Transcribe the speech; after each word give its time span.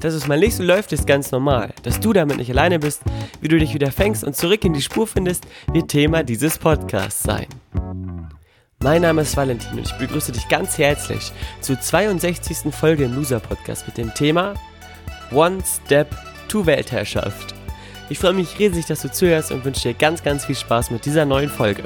Dass 0.00 0.14
es 0.14 0.26
mal 0.26 0.38
nicht 0.38 0.56
so 0.56 0.62
läuft, 0.62 0.92
ist 0.92 1.06
ganz 1.06 1.30
normal. 1.30 1.72
Dass 1.82 2.00
du 2.00 2.12
damit 2.12 2.36
nicht 2.38 2.50
alleine 2.50 2.78
bist, 2.78 3.02
wie 3.40 3.48
du 3.48 3.58
dich 3.58 3.74
wieder 3.74 3.92
fängst 3.92 4.24
und 4.24 4.36
zurück 4.36 4.64
in 4.64 4.72
die 4.72 4.82
Spur 4.82 5.06
findest, 5.06 5.46
wird 5.72 5.88
Thema 5.88 6.22
dieses 6.22 6.58
Podcasts 6.58 7.22
sein. 7.22 7.46
Mein 8.82 9.02
Name 9.02 9.22
ist 9.22 9.36
Valentin 9.36 9.78
und 9.78 9.86
ich 9.86 9.92
begrüße 9.94 10.32
dich 10.32 10.48
ganz 10.48 10.78
herzlich 10.78 11.32
zur 11.60 11.80
62. 11.80 12.72
Folge 12.74 13.04
im 13.04 13.14
Loser 13.14 13.40
Podcast 13.40 13.86
mit 13.86 13.96
dem 13.96 14.12
Thema 14.14 14.54
One 15.32 15.58
Step 15.64 16.14
to 16.48 16.66
Weltherrschaft. 16.66 17.54
Ich 18.08 18.18
freue 18.18 18.34
mich 18.34 18.58
riesig, 18.58 18.86
dass 18.86 19.02
du 19.02 19.10
zuhörst 19.10 19.50
und 19.50 19.64
wünsche 19.64 19.88
dir 19.88 19.94
ganz, 19.94 20.22
ganz 20.22 20.44
viel 20.44 20.54
Spaß 20.54 20.90
mit 20.90 21.04
dieser 21.04 21.24
neuen 21.24 21.48
Folge. 21.48 21.82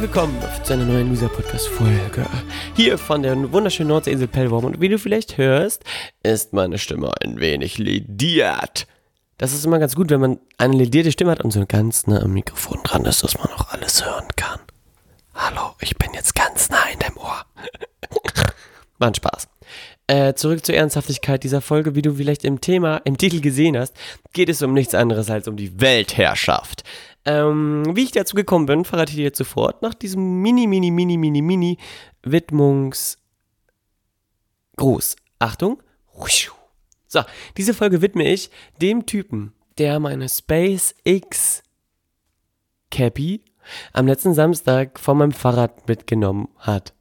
Herzlich 0.00 0.16
willkommen 0.16 0.42
zu 0.64 0.72
einer 0.72 0.86
neuen 0.86 1.10
Loser 1.10 1.28
Podcast 1.28 1.68
Folge. 1.68 2.24
Hier 2.74 2.96
von 2.96 3.22
der 3.22 3.52
wunderschönen 3.52 3.90
Nordseeinsel 3.90 4.28
Pellworm 4.28 4.64
und 4.64 4.80
wie 4.80 4.88
du 4.88 4.98
vielleicht 4.98 5.36
hörst, 5.36 5.84
ist 6.22 6.54
meine 6.54 6.78
Stimme 6.78 7.12
ein 7.20 7.38
wenig 7.38 7.76
lediert. 7.76 8.86
Das 9.36 9.52
ist 9.52 9.66
immer 9.66 9.78
ganz 9.78 9.94
gut, 9.94 10.08
wenn 10.08 10.20
man 10.20 10.40
eine 10.56 10.74
ledierte 10.74 11.12
Stimme 11.12 11.32
hat 11.32 11.42
und 11.42 11.50
so 11.50 11.66
ganz 11.66 12.06
nah 12.06 12.22
am 12.22 12.32
Mikrofon 12.32 12.80
dran 12.82 13.04
ist, 13.04 13.22
dass 13.22 13.36
man 13.36 13.48
auch 13.48 13.68
alles 13.72 14.02
hören 14.02 14.28
kann. 14.36 14.60
Hallo, 15.34 15.74
ich 15.80 15.94
bin 15.98 16.14
jetzt 16.14 16.34
ganz 16.34 16.70
nah 16.70 16.84
in 16.90 16.98
deinem 16.98 17.18
Ohr. 17.18 17.44
War 18.98 19.08
ein 19.08 19.14
Spaß. 19.14 19.49
Äh, 20.10 20.34
zurück 20.34 20.66
zur 20.66 20.74
Ernsthaftigkeit 20.74 21.44
dieser 21.44 21.60
Folge. 21.60 21.94
Wie 21.94 22.02
du 22.02 22.14
vielleicht 22.14 22.44
im 22.44 22.60
Thema, 22.60 22.96
im 23.04 23.16
Titel 23.16 23.40
gesehen 23.40 23.78
hast, 23.78 23.94
geht 24.32 24.48
es 24.48 24.60
um 24.60 24.72
nichts 24.72 24.92
anderes 24.92 25.30
als 25.30 25.46
um 25.46 25.56
die 25.56 25.80
Weltherrschaft. 25.80 26.82
Ähm, 27.24 27.84
wie 27.94 28.02
ich 28.02 28.10
dazu 28.10 28.34
gekommen 28.34 28.66
bin, 28.66 28.84
verrate 28.84 29.10
ich 29.10 29.16
dir 29.18 29.22
jetzt 29.22 29.38
sofort 29.38 29.82
nach 29.82 29.94
diesem 29.94 30.42
mini, 30.42 30.66
mini, 30.66 30.90
mini, 30.90 31.16
mini, 31.16 31.42
mini 31.42 31.78
Widmungs 32.24 33.18
Gruß. 34.74 35.14
Achtung. 35.38 35.80
So, 37.06 37.22
diese 37.56 37.72
Folge 37.72 38.02
widme 38.02 38.28
ich 38.28 38.50
dem 38.82 39.06
Typen, 39.06 39.52
der 39.78 40.00
meine 40.00 40.28
SpaceX 40.28 41.62
Cappy 42.90 43.44
am 43.92 44.08
letzten 44.08 44.34
Samstag 44.34 44.98
von 44.98 45.18
meinem 45.18 45.32
Fahrrad 45.32 45.86
mitgenommen 45.86 46.48
hat. 46.58 46.94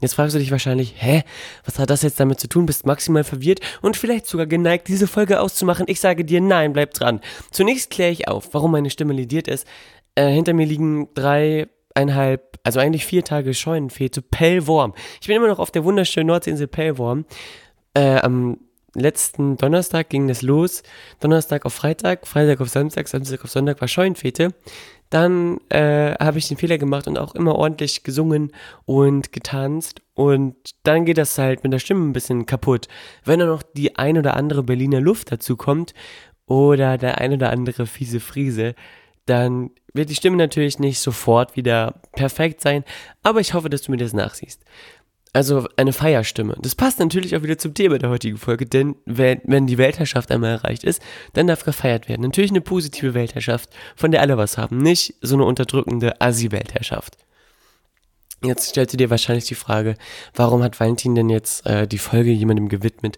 Jetzt 0.00 0.14
fragst 0.14 0.34
du 0.34 0.38
dich 0.38 0.50
wahrscheinlich, 0.50 0.94
hä, 0.96 1.22
was 1.64 1.78
hat 1.78 1.90
das 1.90 2.02
jetzt 2.02 2.18
damit 2.18 2.40
zu 2.40 2.48
tun? 2.48 2.66
Bist 2.66 2.86
maximal 2.86 3.24
verwirrt 3.24 3.60
und 3.82 3.96
vielleicht 3.96 4.26
sogar 4.26 4.46
geneigt, 4.46 4.88
diese 4.88 5.06
Folge 5.06 5.40
auszumachen. 5.40 5.86
Ich 5.88 6.00
sage 6.00 6.24
dir, 6.24 6.40
nein, 6.40 6.72
bleib 6.72 6.94
dran. 6.94 7.20
Zunächst 7.50 7.90
kläre 7.90 8.10
ich 8.10 8.28
auf, 8.28 8.52
warum 8.52 8.72
meine 8.72 8.90
Stimme 8.90 9.12
lediert 9.12 9.48
ist. 9.48 9.66
Äh, 10.14 10.28
hinter 10.28 10.54
mir 10.54 10.66
liegen 10.66 11.08
dreieinhalb, 11.14 12.58
also 12.64 12.80
eigentlich 12.80 13.06
vier 13.06 13.24
Tage 13.24 13.54
Scheunenfete, 13.54 14.22
Pellworm. 14.22 14.94
Ich 15.20 15.26
bin 15.26 15.36
immer 15.36 15.48
noch 15.48 15.58
auf 15.58 15.70
der 15.70 15.84
wunderschönen 15.84 16.28
Nordseeinsel 16.28 16.66
Pellworm. 16.66 17.26
Äh, 17.94 18.16
am 18.20 18.58
letzten 18.94 19.56
Donnerstag 19.56 20.08
ging 20.08 20.28
das 20.28 20.42
los. 20.42 20.82
Donnerstag 21.20 21.64
auf 21.64 21.74
Freitag, 21.74 22.26
Freitag 22.26 22.60
auf 22.60 22.68
Samstag, 22.68 23.08
Samstag 23.08 23.44
auf 23.44 23.50
Sonntag 23.50 23.80
war 23.80 23.88
Scheunenfete. 23.88 24.54
Dann 25.10 25.58
äh, 25.68 26.14
habe 26.14 26.38
ich 26.38 26.48
den 26.48 26.56
Fehler 26.56 26.78
gemacht 26.78 27.08
und 27.08 27.18
auch 27.18 27.34
immer 27.34 27.56
ordentlich 27.56 28.04
gesungen 28.04 28.52
und 28.84 29.32
getanzt. 29.32 30.02
Und 30.14 30.54
dann 30.84 31.04
geht 31.04 31.18
das 31.18 31.36
halt 31.36 31.64
mit 31.64 31.72
der 31.72 31.80
Stimme 31.80 32.08
ein 32.08 32.12
bisschen 32.12 32.46
kaputt. 32.46 32.86
Wenn 33.24 33.40
dann 33.40 33.48
noch 33.48 33.62
die 33.62 33.96
ein 33.96 34.16
oder 34.16 34.36
andere 34.36 34.62
Berliner 34.62 35.00
Luft 35.00 35.32
dazu 35.32 35.56
kommt 35.56 35.94
oder 36.46 36.96
der 36.96 37.18
ein 37.18 37.32
oder 37.32 37.50
andere 37.50 37.86
fiese 37.86 38.20
Friese, 38.20 38.74
dann 39.26 39.70
wird 39.92 40.10
die 40.10 40.14
Stimme 40.14 40.36
natürlich 40.36 40.78
nicht 40.78 41.00
sofort 41.00 41.56
wieder 41.56 42.00
perfekt 42.12 42.60
sein. 42.60 42.84
Aber 43.22 43.40
ich 43.40 43.54
hoffe, 43.54 43.68
dass 43.68 43.82
du 43.82 43.90
mir 43.90 43.96
das 43.98 44.12
nachsiehst. 44.12 44.64
Also 45.32 45.68
eine 45.76 45.92
Feierstimme. 45.92 46.56
Das 46.60 46.74
passt 46.74 46.98
natürlich 46.98 47.36
auch 47.36 47.42
wieder 47.42 47.56
zum 47.56 47.72
Thema 47.72 47.98
der 47.98 48.10
heutigen 48.10 48.36
Folge, 48.36 48.66
denn 48.66 48.96
wenn, 49.04 49.66
die 49.68 49.78
Weltherrschaft 49.78 50.32
einmal 50.32 50.50
erreicht 50.50 50.82
ist, 50.82 51.00
dann 51.34 51.46
darf 51.46 51.64
gefeiert 51.64 52.08
werden. 52.08 52.22
Natürlich 52.22 52.50
eine 52.50 52.60
positive 52.60 53.14
Weltherrschaft, 53.14 53.70
von 53.94 54.10
der 54.10 54.22
alle 54.22 54.36
was 54.36 54.58
haben, 54.58 54.78
nicht 54.78 55.14
so 55.20 55.36
eine 55.36 55.44
unterdrückende 55.44 56.20
Assi-Weltherrschaft. 56.20 57.16
Jetzt 58.42 58.70
stellst 58.70 58.92
du 58.92 58.96
dir 58.96 59.10
wahrscheinlich 59.10 59.44
die 59.44 59.54
Frage, 59.54 59.94
warum 60.34 60.62
hat 60.64 60.80
Valentin 60.80 61.14
denn 61.14 61.28
jetzt 61.28 61.64
äh, 61.66 61.86
die 61.86 61.98
Folge 61.98 62.32
jemandem 62.32 62.68
gewidmet, 62.68 63.16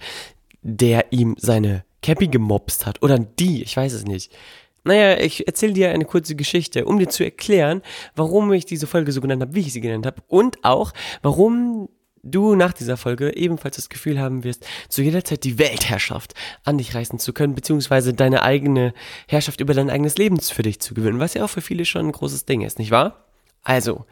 der 0.60 1.12
ihm 1.12 1.36
seine 1.38 1.84
Cappy 2.02 2.28
gemobst 2.28 2.84
hat? 2.84 3.02
Oder 3.02 3.18
die, 3.18 3.62
ich 3.62 3.76
weiß 3.76 3.92
es 3.94 4.04
nicht. 4.04 4.36
Naja, 4.84 5.18
ich 5.18 5.46
erzähle 5.46 5.74
dir 5.74 5.90
eine 5.92 6.04
kurze 6.04 6.34
Geschichte, 6.34 6.84
um 6.84 6.98
dir 6.98 7.08
zu 7.08 7.22
erklären, 7.22 7.82
warum 8.16 8.52
ich 8.52 8.66
diese 8.66 8.88
Folge 8.88 9.12
so 9.12 9.20
genannt 9.20 9.42
habe, 9.42 9.54
wie 9.54 9.60
ich 9.60 9.72
sie 9.72 9.80
genannt 9.80 10.06
habe. 10.06 10.22
Und 10.26 10.64
auch, 10.64 10.92
warum 11.22 11.88
du 12.22 12.54
nach 12.54 12.72
dieser 12.72 12.96
Folge 12.96 13.36
ebenfalls 13.36 13.76
das 13.76 13.88
Gefühl 13.88 14.20
haben 14.20 14.44
wirst, 14.44 14.66
zu 14.88 15.02
jeder 15.02 15.24
Zeit 15.24 15.44
die 15.44 15.58
Weltherrschaft 15.58 16.34
an 16.64 16.78
dich 16.78 16.94
reißen 16.94 17.18
zu 17.18 17.32
können, 17.32 17.54
beziehungsweise 17.54 18.14
deine 18.14 18.42
eigene 18.42 18.94
Herrschaft 19.28 19.60
über 19.60 19.74
dein 19.74 19.90
eigenes 19.90 20.16
Leben 20.16 20.40
für 20.40 20.62
dich 20.62 20.80
zu 20.80 20.94
gewinnen, 20.94 21.20
was 21.20 21.34
ja 21.34 21.44
auch 21.44 21.50
für 21.50 21.60
viele 21.60 21.84
schon 21.84 22.06
ein 22.06 22.12
großes 22.12 22.44
Ding 22.44 22.62
ist, 22.62 22.78
nicht 22.78 22.90
wahr? 22.90 23.26
Also, 23.62 24.06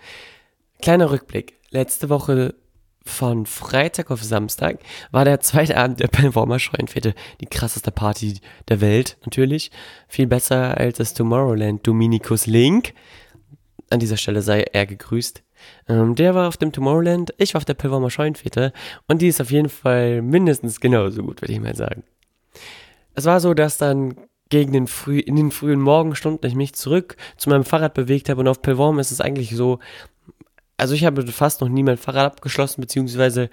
kleiner 0.81 1.11
Rückblick. 1.11 1.55
Letzte 1.71 2.09
Woche 2.09 2.55
von 3.05 3.47
Freitag 3.47 4.11
auf 4.11 4.23
Samstag 4.23 4.79
war 5.11 5.25
der 5.25 5.41
zweite 5.41 5.77
Abend 5.77 6.01
der 6.01 6.09
Pellwormer 6.09 6.59
Scheunenfete. 6.59 7.15
Die 7.41 7.47
krasseste 7.47 7.91
Party 7.91 8.41
der 8.69 8.81
Welt, 8.81 9.17
natürlich. 9.25 9.71
Viel 10.09 10.27
besser 10.27 10.77
als 10.77 10.99
das 10.99 11.15
Tomorrowland 11.15 11.87
Dominikus 11.87 12.47
Link. 12.47 12.93
An 13.89 14.01
dieser 14.01 14.17
Stelle 14.17 14.43
sei 14.43 14.63
er 14.63 14.87
gegrüßt. 14.87 15.43
Ähm, 15.89 16.15
der 16.15 16.35
war 16.35 16.49
auf 16.49 16.57
dem 16.57 16.73
Tomorrowland, 16.73 17.35
ich 17.39 17.55
war 17.55 17.59
auf 17.59 17.65
der 17.65 17.75
Pilwarmer 17.75 18.11
Scheunenfete 18.11 18.73
und 19.09 19.23
die 19.23 19.29
ist 19.29 19.41
auf 19.41 19.51
jeden 19.51 19.69
Fall 19.69 20.23
mindestens 20.23 20.81
genauso 20.81 21.23
gut, 21.23 21.43
würde 21.43 21.53
ich 21.53 21.61
mal 21.61 21.75
sagen. 21.75 22.03
Es 23.15 23.25
war 23.25 23.41
so, 23.41 23.55
dass 23.55 23.79
dann 23.79 24.15
gegen 24.49 24.73
den 24.73 24.87
früh, 24.87 25.21
in 25.21 25.37
den 25.37 25.51
frühen 25.51 25.81
Morgenstunden 25.81 26.49
ich 26.49 26.57
mich 26.57 26.75
zurück 26.75 27.17
zu 27.37 27.49
meinem 27.49 27.65
Fahrrad 27.65 27.95
bewegt 27.95 28.29
habe 28.29 28.41
und 28.41 28.49
auf 28.49 28.63
Pilworm 28.63 28.99
ist 28.99 29.13
es 29.13 29.21
eigentlich 29.21 29.55
so, 29.55 29.79
also 30.77 30.95
ich 30.95 31.05
habe 31.05 31.27
fast 31.29 31.61
noch 31.61 31.69
nie 31.69 31.83
mein 31.83 31.97
Fahrrad 31.97 32.33
abgeschlossen, 32.33 32.81
beziehungsweise 32.81 33.49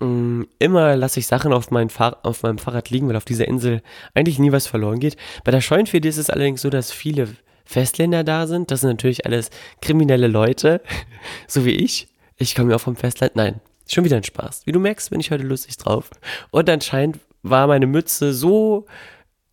mh, 0.00 0.06
mm, 0.06 0.48
immer 0.58 0.96
lasse 0.96 1.20
ich 1.20 1.26
Sachen 1.26 1.52
auf, 1.52 1.70
mein 1.70 1.90
Fahr 1.90 2.18
auf 2.22 2.42
meinem 2.42 2.58
Fahrrad 2.58 2.90
liegen, 2.90 3.08
weil 3.08 3.16
auf 3.16 3.24
dieser 3.24 3.48
Insel 3.48 3.82
eigentlich 4.14 4.38
nie 4.38 4.52
was 4.52 4.66
verloren 4.66 4.98
geht. 4.98 5.16
Bei 5.44 5.52
der 5.52 5.60
Scheunenfete 5.60 6.08
ist 6.08 6.16
es 6.18 6.30
allerdings 6.30 6.62
so, 6.62 6.70
dass 6.70 6.90
viele 6.90 7.28
Festländer 7.70 8.24
da 8.24 8.48
sind. 8.48 8.72
Das 8.72 8.80
sind 8.80 8.90
natürlich 8.90 9.26
alles 9.26 9.50
kriminelle 9.80 10.26
Leute, 10.26 10.82
so 11.46 11.64
wie 11.64 11.70
ich. 11.70 12.08
Ich 12.36 12.56
komme 12.56 12.70
ja 12.70 12.76
auch 12.76 12.80
vom 12.80 12.96
Festland. 12.96 13.36
Nein, 13.36 13.60
schon 13.86 14.04
wieder 14.04 14.16
ein 14.16 14.24
Spaß. 14.24 14.66
Wie 14.66 14.72
du 14.72 14.80
merkst, 14.80 15.10
bin 15.10 15.20
ich 15.20 15.30
heute 15.30 15.44
lustig 15.44 15.76
drauf. 15.76 16.10
Und 16.50 16.68
anscheinend 16.68 17.20
war 17.42 17.68
meine 17.68 17.86
Mütze 17.86 18.34
so 18.34 18.86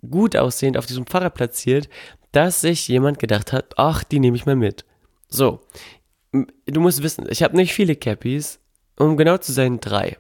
gut 0.09 0.35
aussehend 0.35 0.78
auf 0.78 0.88
diesem 0.88 1.05
Fahrrad 1.05 1.35
platziert, 1.35 1.89
dass 2.31 2.61
sich 2.61 2.88
jemand 2.88 3.19
gedacht 3.19 3.53
hat, 3.53 3.75
ach, 3.78 4.03
die 4.03 4.19
nehme 4.19 4.35
ich 4.35 4.47
mal 4.47 4.55
mit. 4.55 4.84
So, 5.29 5.61
du 6.31 6.81
musst 6.81 7.03
wissen, 7.03 7.28
ich 7.29 7.43
habe 7.43 7.55
nicht 7.55 7.73
viele 7.73 7.96
Cappies, 7.96 8.59
um 8.97 9.16
genau 9.16 9.37
zu 9.37 9.52
sein, 9.52 9.79
drei. 9.79 10.17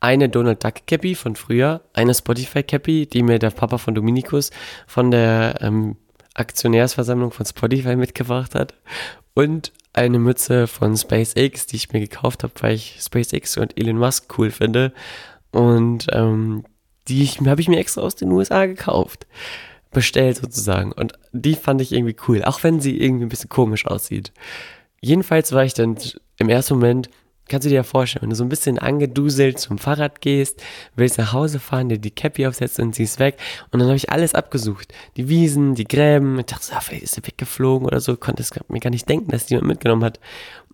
Eine 0.00 0.30
Donald 0.30 0.64
Duck 0.64 0.86
Cappy 0.86 1.14
von 1.14 1.36
früher, 1.36 1.82
eine 1.92 2.14
Spotify 2.14 2.62
Cappy, 2.62 3.06
die 3.06 3.22
mir 3.22 3.38
der 3.38 3.50
Papa 3.50 3.78
von 3.78 3.94
Dominikus 3.94 4.50
von 4.86 5.10
der 5.10 5.58
ähm, 5.60 5.96
Aktionärsversammlung 6.34 7.30
von 7.30 7.46
Spotify 7.46 7.96
mitgebracht 7.96 8.54
hat 8.54 8.74
und 9.34 9.72
eine 9.92 10.18
Mütze 10.18 10.66
von 10.66 10.96
SpaceX, 10.96 11.66
die 11.66 11.76
ich 11.76 11.92
mir 11.92 12.00
gekauft 12.00 12.42
habe, 12.42 12.52
weil 12.60 12.74
ich 12.74 12.98
SpaceX 13.00 13.56
und 13.56 13.78
Elon 13.78 13.98
Musk 13.98 14.36
cool 14.38 14.50
finde. 14.50 14.92
Und 15.52 16.08
ähm, 16.12 16.64
die 17.06 17.26
habe 17.28 17.60
ich 17.60 17.68
mir 17.68 17.78
extra 17.78 18.00
aus 18.02 18.16
den 18.16 18.30
USA 18.32 18.66
gekauft. 18.66 19.26
Bestellt 19.92 20.38
sozusagen. 20.38 20.90
Und 20.90 21.12
die 21.32 21.54
fand 21.54 21.80
ich 21.80 21.92
irgendwie 21.92 22.16
cool, 22.26 22.42
auch 22.42 22.64
wenn 22.64 22.80
sie 22.80 23.00
irgendwie 23.00 23.24
ein 23.24 23.28
bisschen 23.28 23.50
komisch 23.50 23.86
aussieht. 23.86 24.32
Jedenfalls 25.00 25.52
war 25.52 25.64
ich 25.64 25.74
dann 25.74 25.96
im 26.38 26.48
ersten 26.48 26.74
Moment 26.74 27.08
Kannst 27.48 27.66
du 27.66 27.68
dir 27.68 27.76
ja 27.76 27.82
vorstellen, 27.82 28.22
wenn 28.22 28.30
du 28.30 28.36
so 28.36 28.44
ein 28.44 28.48
bisschen 28.48 28.78
angeduselt 28.78 29.58
zum 29.58 29.76
Fahrrad 29.76 30.22
gehst, 30.22 30.62
willst 30.96 31.18
nach 31.18 31.34
Hause 31.34 31.58
fahren, 31.58 31.90
dir 31.90 31.98
die 31.98 32.10
Cappy 32.10 32.46
aufsetzt 32.46 32.80
und 32.80 32.94
sie 32.94 33.02
ist 33.02 33.18
weg. 33.18 33.36
Und 33.70 33.80
dann 33.80 33.88
habe 33.88 33.96
ich 33.96 34.10
alles 34.10 34.34
abgesucht. 34.34 34.94
Die 35.16 35.28
Wiesen, 35.28 35.74
die 35.74 35.84
Gräben. 35.84 36.38
Ich 36.38 36.46
dachte, 36.46 36.72
ah, 36.74 36.80
vielleicht 36.80 37.04
ist 37.04 37.16
sie 37.16 37.26
weggeflogen 37.26 37.86
oder 37.86 38.00
so. 38.00 38.16
Konnte 38.16 38.42
es 38.42 38.50
mir 38.68 38.80
gar 38.80 38.90
nicht 38.90 39.08
denken, 39.08 39.30
dass 39.30 39.46
die 39.46 39.54
jemand 39.54 39.68
mitgenommen 39.68 40.04
hat. 40.04 40.20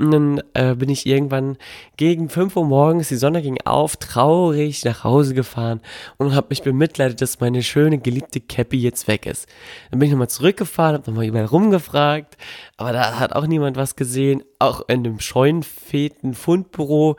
Und 0.01 0.13
dann 0.13 0.43
äh, 0.55 0.75
bin 0.75 0.89
ich 0.89 1.05
irgendwann 1.05 1.59
gegen 1.99 2.31
5 2.31 2.57
Uhr 2.57 2.65
morgens, 2.65 3.09
die 3.09 3.17
Sonne 3.17 3.43
ging 3.43 3.59
auf, 3.67 3.97
traurig 3.97 4.83
nach 4.87 5.05
Hause 5.05 5.35
gefahren 5.35 5.81
und 6.17 6.35
habe 6.35 6.47
mich 6.51 6.63
bemitleidet, 6.63 7.21
dass 7.21 7.41
meine 7.41 7.63
schöne, 7.63 7.99
geliebte 7.99 8.41
Cappy 8.41 8.79
jetzt 8.79 9.09
weg 9.09 9.27
ist. 9.27 9.47
Dann 9.91 9.99
bin 9.99 10.07
ich 10.07 10.13
nochmal 10.13 10.31
zurückgefahren, 10.31 10.95
habe 10.95 11.11
nochmal 11.11 11.27
überall 11.27 11.45
rumgefragt, 11.45 12.39
aber 12.79 12.93
da 12.93 13.19
hat 13.19 13.35
auch 13.35 13.47
niemand 13.47 13.77
was 13.77 13.95
gesehen. 13.95 14.43
Auch 14.59 14.89
in 14.89 15.05
dem 15.05 15.21
Scheunenfeten 15.21 16.33
Fundbüro, 16.65 17.17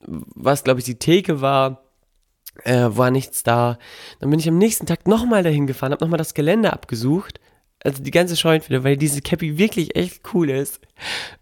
was 0.00 0.64
glaube 0.64 0.80
ich 0.80 0.86
die 0.86 0.98
Theke 0.98 1.40
war, 1.40 1.82
äh, 2.64 2.88
war 2.88 3.10
nichts 3.10 3.42
da. 3.42 3.78
Dann 4.20 4.30
bin 4.30 4.38
ich 4.38 4.48
am 4.48 4.58
nächsten 4.58 4.86
Tag 4.86 5.06
nochmal 5.06 5.42
dahin 5.42 5.66
gefahren, 5.66 5.92
habe 5.92 6.04
nochmal 6.04 6.18
das 6.18 6.34
Gelände 6.34 6.72
abgesucht. 6.72 7.40
Also 7.84 8.02
die 8.02 8.10
ganze 8.10 8.36
Scheunenfete, 8.36 8.82
weil 8.82 8.96
diese 8.96 9.22
Cappy 9.22 9.56
wirklich 9.56 9.94
echt 9.94 10.22
cool 10.34 10.50
ist. 10.50 10.80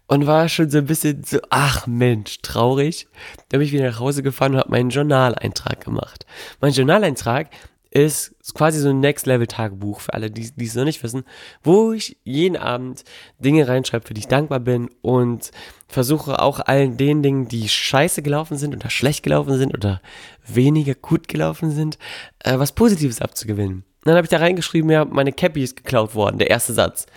Und 0.05 0.27
war 0.27 0.47
schon 0.49 0.69
so 0.69 0.77
ein 0.77 0.85
bisschen 0.85 1.23
so, 1.23 1.39
ach 1.49 1.87
Mensch, 1.87 2.41
traurig. 2.43 3.07
Dann 3.49 3.59
bin 3.59 3.67
ich 3.67 3.73
wieder 3.73 3.89
nach 3.89 3.99
Hause 3.99 4.21
gefahren 4.21 4.53
und 4.53 4.59
habe 4.59 4.69
meinen 4.69 4.91
Journaleintrag 4.91 5.83
gemacht. 5.83 6.27
Mein 6.61 6.73
Journaleintrag 6.73 7.49
ist 7.91 8.35
quasi 8.53 8.79
so 8.79 8.89
ein 8.89 8.99
Next-Level-Tagebuch 8.99 10.01
für 10.01 10.13
alle, 10.13 10.29
die, 10.29 10.51
die 10.51 10.65
es 10.65 10.75
noch 10.75 10.83
nicht 10.83 11.03
wissen, 11.03 11.23
wo 11.63 11.93
ich 11.93 12.17
jeden 12.23 12.57
Abend 12.57 13.03
Dinge 13.39 13.67
reinschreibe, 13.67 14.07
für 14.07 14.13
die 14.13 14.21
ich 14.21 14.27
dankbar 14.27 14.59
bin 14.59 14.89
und 15.01 15.51
versuche 15.87 16.41
auch 16.41 16.59
allen 16.59 16.97
den 16.97 17.23
Dingen, 17.23 17.47
die 17.47 17.69
scheiße 17.69 18.21
gelaufen 18.21 18.57
sind 18.57 18.75
oder 18.75 18.89
schlecht 18.89 19.23
gelaufen 19.23 19.57
sind 19.57 19.73
oder 19.73 20.01
weniger 20.45 20.95
gut 20.95 21.27
gelaufen 21.27 21.71
sind, 21.71 21.97
äh, 22.39 22.59
was 22.59 22.73
Positives 22.73 23.21
abzugewinnen. 23.21 23.77
Und 23.77 24.05
dann 24.05 24.15
habe 24.15 24.25
ich 24.25 24.31
da 24.31 24.37
reingeschrieben, 24.37 24.89
ja, 24.89 25.05
meine 25.05 25.33
Cappy 25.33 25.63
ist 25.63 25.75
geklaut 25.75 26.15
worden, 26.15 26.37
der 26.37 26.49
erste 26.49 26.73
Satz. 26.73 27.07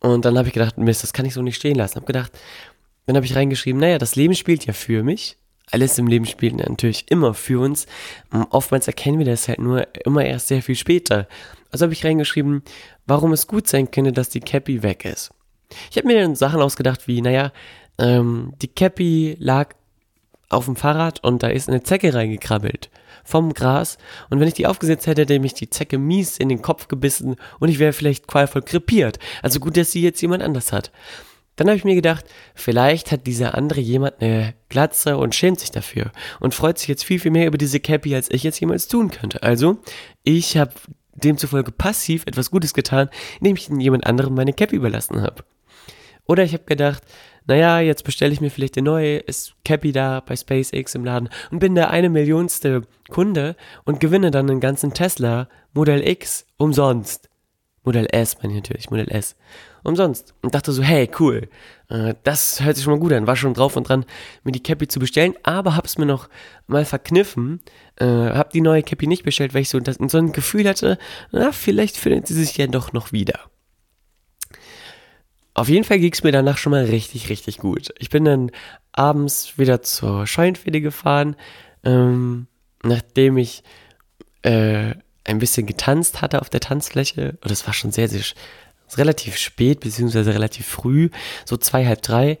Und 0.00 0.24
dann 0.24 0.38
habe 0.38 0.48
ich 0.48 0.54
gedacht, 0.54 0.78
Mist, 0.78 1.02
das 1.02 1.12
kann 1.12 1.26
ich 1.26 1.34
so 1.34 1.42
nicht 1.42 1.56
stehen 1.56 1.76
lassen. 1.76 1.96
Habe 1.96 2.06
gedacht, 2.06 2.32
dann 3.06 3.16
habe 3.16 3.26
ich 3.26 3.34
reingeschrieben, 3.34 3.80
naja, 3.80 3.98
das 3.98 4.16
Leben 4.16 4.34
spielt 4.34 4.66
ja 4.66 4.72
für 4.72 5.02
mich 5.02 5.38
alles 5.70 5.98
im 5.98 6.06
Leben 6.06 6.26
spielt 6.26 6.56
natürlich 6.56 7.10
immer 7.10 7.34
für 7.34 7.60
uns. 7.60 7.86
Oftmals 8.50 8.86
erkennen 8.86 9.18
wir 9.18 9.26
das 9.26 9.48
halt 9.48 9.60
nur 9.60 9.86
immer 10.04 10.24
erst 10.24 10.48
sehr 10.48 10.62
viel 10.62 10.76
später. 10.76 11.28
Also 11.70 11.84
habe 11.84 11.92
ich 11.92 12.04
reingeschrieben, 12.04 12.62
warum 13.06 13.32
es 13.32 13.46
gut 13.46 13.68
sein 13.68 13.90
könnte, 13.90 14.12
dass 14.12 14.28
die 14.30 14.40
Cappy 14.40 14.82
weg 14.82 15.04
ist. 15.04 15.30
Ich 15.90 15.98
habe 15.98 16.06
mir 16.06 16.20
dann 16.20 16.34
Sachen 16.34 16.62
ausgedacht 16.62 17.08
wie, 17.08 17.20
naja, 17.20 17.52
ähm, 17.98 18.54
die 18.62 18.68
Cappy 18.68 19.36
lag 19.38 19.74
auf 20.48 20.64
dem 20.64 20.76
Fahrrad 20.76 21.22
und 21.22 21.42
da 21.42 21.48
ist 21.48 21.68
eine 21.68 21.82
Zecke 21.82 22.14
reingekrabbelt 22.14 22.90
vom 23.22 23.52
Gras 23.52 23.98
und 24.30 24.40
wenn 24.40 24.48
ich 24.48 24.54
die 24.54 24.66
aufgesetzt 24.66 25.06
hätte, 25.06 25.22
hätte 25.22 25.38
mich 25.40 25.52
die 25.52 25.68
Zecke 25.68 25.98
mies 25.98 26.38
in 26.38 26.48
den 26.48 26.62
Kopf 26.62 26.88
gebissen 26.88 27.36
und 27.58 27.68
ich 27.68 27.78
wäre 27.78 27.92
vielleicht 27.92 28.26
qualvoll 28.26 28.62
krepiert. 28.62 29.18
Also 29.42 29.60
gut, 29.60 29.76
dass 29.76 29.92
sie 29.92 30.02
jetzt 30.02 30.22
jemand 30.22 30.42
anders 30.42 30.72
hat. 30.72 30.90
Dann 31.58 31.66
habe 31.66 31.76
ich 31.76 31.84
mir 31.84 31.96
gedacht, 31.96 32.24
vielleicht 32.54 33.10
hat 33.10 33.26
dieser 33.26 33.56
andere 33.56 33.80
jemand 33.80 34.22
eine 34.22 34.54
Glatze 34.68 35.16
und 35.18 35.34
schämt 35.34 35.58
sich 35.58 35.72
dafür 35.72 36.12
und 36.38 36.54
freut 36.54 36.78
sich 36.78 36.86
jetzt 36.86 37.02
viel, 37.02 37.18
viel 37.18 37.32
mehr 37.32 37.48
über 37.48 37.58
diese 37.58 37.80
Cappy, 37.80 38.14
als 38.14 38.30
ich 38.30 38.44
jetzt 38.44 38.60
jemals 38.60 38.86
tun 38.86 39.10
könnte. 39.10 39.42
Also, 39.42 39.78
ich 40.22 40.56
habe 40.56 40.70
demzufolge 41.16 41.72
passiv 41.72 42.22
etwas 42.26 42.52
Gutes 42.52 42.74
getan, 42.74 43.10
indem 43.40 43.56
ich 43.56 43.68
jemand 43.68 44.06
anderem 44.06 44.34
meine 44.34 44.52
Cappy 44.52 44.76
überlassen 44.76 45.20
habe. 45.20 45.42
Oder 46.26 46.44
ich 46.44 46.52
habe 46.52 46.62
gedacht, 46.64 47.02
naja, 47.48 47.80
jetzt 47.80 48.04
bestelle 48.04 48.32
ich 48.32 48.40
mir 48.40 48.50
vielleicht 48.52 48.76
eine 48.76 48.84
neue, 48.84 49.24
Cappy 49.64 49.90
da 49.90 50.20
bei 50.20 50.36
SpaceX 50.36 50.94
im 50.94 51.04
Laden 51.04 51.28
und 51.50 51.58
bin 51.58 51.74
der 51.74 51.90
eine 51.90 52.08
Millionste 52.08 52.82
Kunde 53.10 53.56
und 53.84 53.98
gewinne 53.98 54.30
dann 54.30 54.48
einen 54.48 54.60
ganzen 54.60 54.94
Tesla 54.94 55.48
Modell 55.72 56.06
X 56.06 56.46
umsonst. 56.56 57.28
Modell 57.84 58.06
S 58.10 58.36
meine 58.42 58.54
ich 58.54 58.60
natürlich, 58.60 58.90
Modell 58.90 59.08
S 59.08 59.36
umsonst. 59.82 60.34
Und 60.42 60.54
dachte 60.54 60.72
so, 60.72 60.82
hey, 60.82 61.10
cool, 61.18 61.48
äh, 61.88 62.14
das 62.24 62.60
hört 62.60 62.76
sich 62.76 62.84
schon 62.84 62.94
mal 62.94 63.00
gut 63.00 63.12
an. 63.12 63.26
War 63.26 63.36
schon 63.36 63.54
drauf 63.54 63.76
und 63.76 63.88
dran, 63.88 64.04
mir 64.44 64.52
die 64.52 64.62
Cappy 64.62 64.88
zu 64.88 65.00
bestellen, 65.00 65.34
aber 65.42 65.76
hab's 65.76 65.98
mir 65.98 66.06
noch 66.06 66.28
mal 66.66 66.84
verkniffen, 66.84 67.60
äh, 67.96 68.06
hab 68.06 68.50
die 68.50 68.60
neue 68.60 68.82
Cappy 68.82 69.06
nicht 69.06 69.24
bestellt, 69.24 69.54
weil 69.54 69.62
ich 69.62 69.68
so, 69.68 69.80
so 69.82 70.18
ein 70.18 70.32
Gefühl 70.32 70.68
hatte, 70.68 70.98
na, 71.30 71.52
vielleicht 71.52 71.96
findet 71.96 72.26
sie 72.26 72.34
sich 72.34 72.56
ja 72.56 72.66
doch 72.66 72.92
noch 72.92 73.12
wieder. 73.12 73.40
Auf 75.54 75.68
jeden 75.68 75.84
Fall 75.84 75.98
ging's 75.98 76.22
mir 76.22 76.30
danach 76.30 76.56
schon 76.56 76.70
mal 76.70 76.84
richtig, 76.84 77.30
richtig 77.30 77.58
gut. 77.58 77.92
Ich 77.98 78.10
bin 78.10 78.24
dann 78.24 78.52
abends 78.92 79.58
wieder 79.58 79.82
zur 79.82 80.24
Scheinfede 80.24 80.80
gefahren, 80.80 81.34
ähm, 81.82 82.46
nachdem 82.84 83.38
ich 83.38 83.64
äh, 84.42 84.94
ein 85.28 85.38
bisschen 85.38 85.66
getanzt 85.66 86.22
hatte 86.22 86.40
auf 86.40 86.50
der 86.50 86.60
Tanzfläche. 86.60 87.38
Und 87.42 87.50
es 87.50 87.66
war 87.66 87.74
schon 87.74 87.92
sehr, 87.92 88.08
sehr 88.08 88.22
relativ 88.96 89.36
spät, 89.36 89.80
beziehungsweise 89.80 90.32
relativ 90.32 90.66
früh, 90.66 91.10
so 91.44 91.56
zwei, 91.56 91.86
halb 91.86 92.02
drei, 92.02 92.38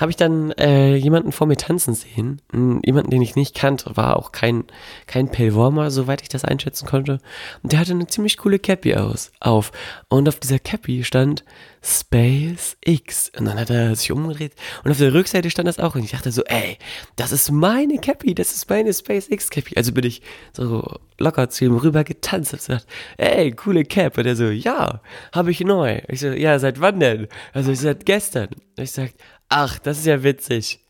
habe 0.00 0.10
ich 0.10 0.16
dann 0.16 0.50
äh, 0.52 0.94
jemanden 0.96 1.30
vor 1.30 1.46
mir 1.46 1.58
tanzen 1.58 1.92
sehen. 1.92 2.40
Jemanden, 2.52 3.10
den 3.10 3.20
ich 3.20 3.36
nicht 3.36 3.54
kannte, 3.54 3.96
war 3.98 4.16
auch 4.16 4.32
kein, 4.32 4.64
kein 5.06 5.30
Pellwormer, 5.30 5.90
soweit 5.90 6.22
ich 6.22 6.30
das 6.30 6.44
einschätzen 6.44 6.88
konnte. 6.88 7.18
Und 7.62 7.72
der 7.72 7.80
hatte 7.80 7.92
eine 7.92 8.06
ziemlich 8.06 8.38
coole 8.38 8.58
Cappy 8.58 8.94
aus, 8.94 9.30
auf. 9.40 9.72
Und 10.08 10.26
auf 10.26 10.40
dieser 10.40 10.58
Cappy 10.58 11.04
stand 11.04 11.44
Space 11.82 12.78
X. 12.82 13.30
Und 13.36 13.44
dann 13.44 13.58
hat 13.58 13.68
er 13.68 13.94
sich 13.94 14.10
umgedreht 14.10 14.54
und 14.84 14.90
auf 14.90 14.98
der 14.98 15.12
Rückseite 15.12 15.50
stand 15.50 15.68
das 15.68 15.78
auch. 15.78 15.94
Und 15.94 16.04
ich 16.04 16.12
dachte 16.12 16.32
so, 16.32 16.42
ey, 16.44 16.78
das 17.16 17.32
ist 17.32 17.50
meine 17.50 17.98
Cappy, 17.98 18.34
das 18.34 18.52
ist 18.52 18.70
meine 18.70 18.94
Space 18.94 19.28
X 19.28 19.50
Cappy. 19.50 19.76
Also 19.76 19.92
bin 19.92 20.04
ich 20.04 20.22
so 20.54 20.98
locker 21.18 21.50
zu 21.50 21.66
ihm 21.66 21.76
rüber 21.76 22.04
getanzt 22.04 22.54
und 22.54 22.60
gesagt, 22.60 22.86
ey, 23.18 23.52
coole 23.52 23.84
Cap. 23.84 24.16
Und 24.16 24.26
er 24.26 24.36
so, 24.36 24.46
ja, 24.46 25.02
habe 25.32 25.50
ich 25.50 25.60
neu. 25.60 26.00
Ich 26.08 26.20
so, 26.20 26.28
ja, 26.28 26.58
seit 26.58 26.80
wann 26.80 27.00
denn? 27.00 27.28
Also 27.52 27.70
ich 27.70 27.80
seit 27.80 28.06
gestern. 28.06 28.48
Und 28.48 28.84
ich 28.84 28.92
sag, 28.92 29.12
ach, 29.50 29.78
das 29.78 29.98
ist 29.98 30.06
ja 30.06 30.22
witzig. 30.22 30.80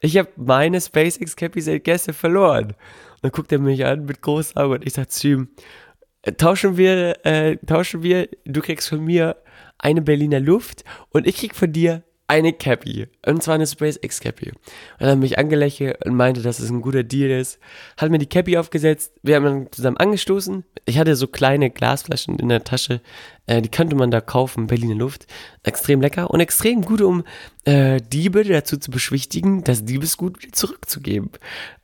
Ich 0.00 0.18
habe 0.18 0.28
meine 0.36 0.80
SpaceX 0.80 1.34
Cappy 1.34 1.62
seit 1.62 1.84
gestern 1.84 2.14
verloren. 2.14 2.66
Und 2.66 3.22
dann 3.22 3.30
guckt 3.30 3.50
er 3.52 3.58
mich 3.58 3.86
an 3.86 4.04
mit 4.04 4.20
großen 4.20 4.56
Augen 4.58 4.74
und 4.74 4.86
ich 4.86 4.92
sag 4.92 5.10
zu 5.10 5.28
ihm, 5.28 5.48
äh, 6.22 6.32
tauschen 6.32 6.76
wir, 6.76 7.24
äh, 7.24 7.56
tauschen 7.66 8.02
wir, 8.02 8.28
du 8.44 8.60
kriegst 8.60 8.88
von 8.88 9.02
mir 9.02 9.36
eine 9.78 10.02
Berliner 10.02 10.40
Luft 10.40 10.84
und 11.10 11.26
ich 11.26 11.36
krieg 11.36 11.54
von 11.54 11.72
dir 11.72 12.02
eine 12.26 12.52
Cappy. 12.52 13.08
Und 13.26 13.42
zwar 13.42 13.56
eine 13.56 13.66
SpaceX 13.66 14.20
Cappy. 14.20 14.52
Und 14.98 15.06
hat 15.06 15.18
mich 15.18 15.38
angelächelt 15.38 16.04
und 16.04 16.14
meinte, 16.14 16.42
dass 16.42 16.60
es 16.60 16.70
ein 16.70 16.80
guter 16.80 17.02
Deal 17.02 17.30
ist. 17.30 17.58
Hat 17.96 18.10
mir 18.10 18.18
die 18.18 18.28
Cappy 18.28 18.56
aufgesetzt. 18.56 19.12
Wir 19.22 19.36
haben 19.36 19.44
dann 19.44 19.72
zusammen 19.72 19.96
angestoßen. 19.96 20.64
Ich 20.86 20.98
hatte 20.98 21.14
so 21.16 21.26
kleine 21.26 21.70
Glasflaschen 21.70 22.38
in 22.38 22.48
der 22.48 22.64
Tasche. 22.64 23.00
Äh, 23.46 23.62
die 23.62 23.68
könnte 23.70 23.96
man 23.96 24.10
da 24.10 24.20
kaufen. 24.20 24.66
Berliner 24.66 24.94
Luft. 24.94 25.26
Extrem 25.62 26.00
lecker 26.00 26.30
und 26.30 26.40
extrem 26.40 26.82
gut, 26.82 27.02
um 27.02 27.24
äh, 27.64 28.00
Diebe 28.00 28.44
dazu 28.44 28.76
zu 28.78 28.90
beschwichtigen, 28.90 29.64
das 29.64 29.84
Diebesgut 29.84 30.38
zurückzugeben. 30.52 31.30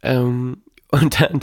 Ähm, 0.02 0.62
und 0.90 1.20
dann 1.20 1.40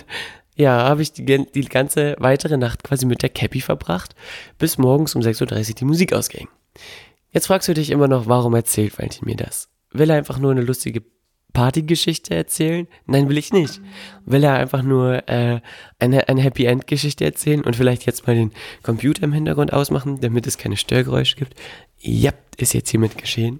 ja, 0.55 0.83
habe 0.83 1.01
ich 1.01 1.11
die, 1.11 1.25
die 1.25 1.65
ganze 1.65 2.15
weitere 2.19 2.57
Nacht 2.57 2.83
quasi 2.83 3.05
mit 3.05 3.21
der 3.21 3.29
Cappy 3.29 3.61
verbracht, 3.61 4.15
bis 4.57 4.77
morgens 4.77 5.13
um 5.15 5.21
6.30 5.21 5.69
Uhr 5.69 5.75
die 5.75 5.85
Musik 5.85 6.13
ausging. 6.13 6.47
Jetzt 7.35 7.47
fragst 7.47 7.67
du 7.67 7.73
dich 7.73 7.89
immer 7.89 8.07
noch, 8.07 8.27
warum 8.27 8.55
erzählt 8.55 8.97
Valentin 8.97 9.25
mir 9.25 9.35
das? 9.35 9.67
Will 9.91 10.09
er 10.09 10.15
einfach 10.15 10.39
nur 10.39 10.51
eine 10.51 10.61
lustige 10.61 11.03
Partygeschichte 11.51 12.33
erzählen? 12.33 12.87
Nein, 13.07 13.27
will 13.27 13.37
ich 13.37 13.51
nicht. 13.51 13.81
Will 14.25 14.45
er 14.45 14.53
einfach 14.53 14.83
nur 14.83 15.27
äh, 15.27 15.59
eine, 15.99 16.29
eine 16.29 16.41
Happy 16.41 16.63
End 16.63 16.87
Geschichte 16.87 17.25
erzählen 17.25 17.61
und 17.61 17.75
vielleicht 17.75 18.05
jetzt 18.05 18.25
mal 18.25 18.37
den 18.37 18.53
Computer 18.83 19.23
im 19.23 19.33
Hintergrund 19.33 19.73
ausmachen, 19.73 20.21
damit 20.21 20.47
es 20.47 20.57
keine 20.57 20.77
Störgeräusche 20.77 21.35
gibt? 21.35 21.55
Ja, 21.99 22.31
ist 22.55 22.73
jetzt 22.73 22.91
hiermit 22.91 23.17
geschehen. 23.17 23.59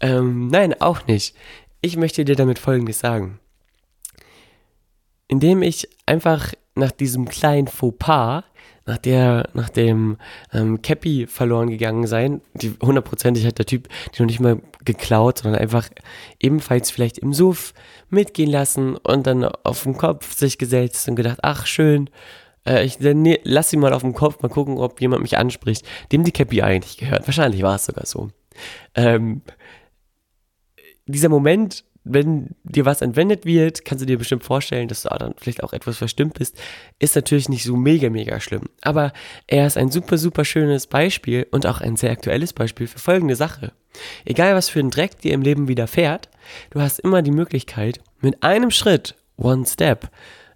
Ähm, 0.00 0.48
nein, 0.48 0.80
auch 0.80 1.06
nicht. 1.06 1.36
Ich 1.82 1.98
möchte 1.98 2.24
dir 2.24 2.36
damit 2.36 2.58
Folgendes 2.58 3.00
sagen. 3.00 3.38
Indem 5.28 5.60
ich 5.60 5.90
einfach 6.06 6.54
nach 6.74 6.90
diesem 6.90 7.28
kleinen 7.28 7.66
Fauxpas 7.66 8.44
nach 8.86 8.98
der, 8.98 9.48
nach 9.54 9.68
dem 9.68 10.18
ähm, 10.52 10.82
Cappy 10.82 11.26
verloren 11.26 11.70
gegangen 11.70 12.06
sein. 12.06 12.42
Die 12.54 12.74
hundertprozentig 12.82 13.46
hat 13.46 13.58
der 13.58 13.66
Typ 13.66 13.88
die 14.14 14.22
noch 14.22 14.26
nicht 14.26 14.40
mal 14.40 14.60
geklaut, 14.84 15.38
sondern 15.38 15.60
einfach 15.60 15.88
ebenfalls 16.40 16.90
vielleicht 16.90 17.18
im 17.18 17.32
Suff 17.32 17.72
mitgehen 18.10 18.50
lassen 18.50 18.96
und 18.96 19.26
dann 19.26 19.44
auf 19.44 19.84
den 19.84 19.96
Kopf 19.96 20.34
sich 20.36 20.58
gesetzt 20.58 21.08
und 21.08 21.16
gedacht, 21.16 21.38
ach 21.42 21.66
schön, 21.66 22.10
äh, 22.66 22.84
ich 22.84 23.00
nee, 23.00 23.40
lass 23.44 23.70
sie 23.70 23.76
mal 23.76 23.92
auf 23.92 24.02
den 24.02 24.14
Kopf, 24.14 24.42
mal 24.42 24.48
gucken, 24.48 24.78
ob 24.78 25.00
jemand 25.00 25.22
mich 25.22 25.38
anspricht, 25.38 25.86
dem 26.12 26.24
die 26.24 26.32
Cappy 26.32 26.62
eigentlich 26.62 26.98
gehört. 26.98 27.26
Wahrscheinlich 27.26 27.62
war 27.62 27.76
es 27.76 27.86
sogar 27.86 28.06
so. 28.06 28.28
Ähm, 28.94 29.42
dieser 31.06 31.28
Moment 31.28 31.84
wenn 32.04 32.54
dir 32.64 32.84
was 32.84 33.00
entwendet 33.00 33.46
wird, 33.46 33.84
kannst 33.84 34.02
du 34.02 34.06
dir 34.06 34.18
bestimmt 34.18 34.44
vorstellen, 34.44 34.88
dass 34.88 35.02
du 35.02 35.08
dann 35.08 35.34
vielleicht 35.38 35.62
auch 35.62 35.72
etwas 35.72 35.96
verstimmt 35.96 36.34
bist. 36.34 36.56
Ist 36.98 37.16
natürlich 37.16 37.48
nicht 37.48 37.64
so 37.64 37.76
mega, 37.76 38.10
mega 38.10 38.38
schlimm. 38.40 38.68
Aber 38.82 39.12
er 39.46 39.66
ist 39.66 39.78
ein 39.78 39.90
super, 39.90 40.18
super 40.18 40.44
schönes 40.44 40.86
Beispiel 40.86 41.46
und 41.50 41.66
auch 41.66 41.80
ein 41.80 41.96
sehr 41.96 42.10
aktuelles 42.10 42.52
Beispiel 42.52 42.86
für 42.86 42.98
folgende 42.98 43.36
Sache. 43.36 43.72
Egal 44.24 44.54
was 44.54 44.68
für 44.68 44.80
ein 44.80 44.90
Dreck 44.90 45.18
dir 45.20 45.32
im 45.32 45.42
Leben 45.42 45.66
widerfährt, 45.66 46.28
du 46.70 46.80
hast 46.80 47.00
immer 47.00 47.22
die 47.22 47.30
Möglichkeit, 47.30 48.00
mit 48.20 48.42
einem 48.42 48.70
Schritt, 48.70 49.14
One 49.36 49.64
Step, 49.66 50.10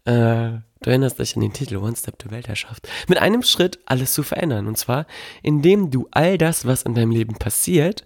äh, 0.05 0.51
du 0.83 0.91
erinnerst 0.91 1.19
dich 1.19 1.35
an 1.35 1.43
den 1.43 1.53
Titel 1.53 1.77
One 1.77 1.97
Step 1.97 2.19
to 2.19 2.31
Weltherrschaft, 2.31 2.89
mit 3.09 3.19
einem 3.19 3.43
Schritt 3.43 3.79
alles 3.87 4.13
zu 4.13 4.23
verändern. 4.23 4.67
Und 4.67 4.77
zwar, 4.77 5.07
indem 5.43 5.91
du 5.91 6.09
all 6.11 6.37
das, 6.37 6.67
was 6.67 6.83
in 6.83 6.95
deinem 6.95 7.11
Leben 7.11 7.35
passiert, 7.35 8.05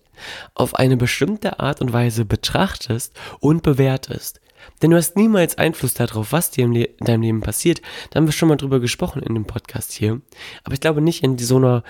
auf 0.54 0.74
eine 0.74 0.96
bestimmte 0.96 1.60
Art 1.60 1.80
und 1.80 1.92
Weise 1.92 2.24
betrachtest 2.24 3.12
und 3.40 3.62
bewertest. 3.62 4.40
Denn 4.80 4.90
du 4.90 4.96
hast 4.96 5.16
niemals 5.16 5.58
Einfluss 5.58 5.94
darauf, 5.94 6.32
was 6.32 6.50
dir 6.50 6.64
in 6.64 6.86
deinem 7.00 7.22
Leben 7.22 7.40
passiert. 7.40 7.82
Da 8.10 8.18
haben 8.18 8.26
wir 8.26 8.32
schon 8.32 8.48
mal 8.48 8.56
drüber 8.56 8.80
gesprochen 8.80 9.22
in 9.22 9.34
dem 9.34 9.44
Podcast 9.44 9.92
hier. 9.92 10.20
Aber 10.64 10.74
ich 10.74 10.80
glaube 10.80 11.00
nicht 11.00 11.22
in 11.22 11.38
so 11.38 11.56
einer 11.56 11.82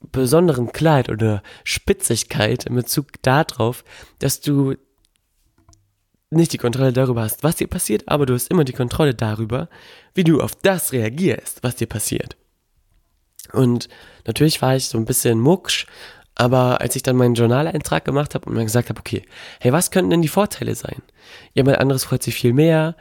besonderen 0.00 0.72
Klarheit 0.72 1.08
oder 1.08 1.42
Spitzigkeit 1.64 2.66
in 2.66 2.74
Bezug 2.74 3.22
darauf, 3.22 3.84
dass 4.18 4.40
du 4.40 4.74
nicht 6.30 6.52
die 6.52 6.58
Kontrolle 6.58 6.92
darüber 6.92 7.22
hast, 7.22 7.42
was 7.42 7.56
dir 7.56 7.68
passiert, 7.68 8.08
aber 8.08 8.26
du 8.26 8.34
hast 8.34 8.50
immer 8.50 8.64
die 8.64 8.72
Kontrolle 8.72 9.14
darüber, 9.14 9.68
wie 10.14 10.24
du 10.24 10.40
auf 10.40 10.54
das 10.56 10.92
reagierst, 10.92 11.62
was 11.62 11.76
dir 11.76 11.86
passiert. 11.86 12.36
Und 13.52 13.88
natürlich 14.26 14.60
war 14.60 14.74
ich 14.74 14.86
so 14.86 14.98
ein 14.98 15.04
bisschen 15.04 15.38
mucksch, 15.38 15.86
aber 16.34 16.80
als 16.80 16.96
ich 16.96 17.02
dann 17.02 17.16
meinen 17.16 17.34
Journaleintrag 17.34 18.04
gemacht 18.04 18.34
habe 18.34 18.46
und 18.48 18.56
mir 18.56 18.64
gesagt 18.64 18.88
habe, 18.88 18.98
okay, 18.98 19.22
hey, 19.60 19.72
was 19.72 19.90
könnten 19.90 20.10
denn 20.10 20.22
die 20.22 20.28
Vorteile 20.28 20.74
sein? 20.74 21.02
Jemand 21.52 21.78
anderes 21.78 22.04
freut 22.04 22.22
sich 22.22 22.34
viel 22.34 22.52
mehr. 22.52 22.96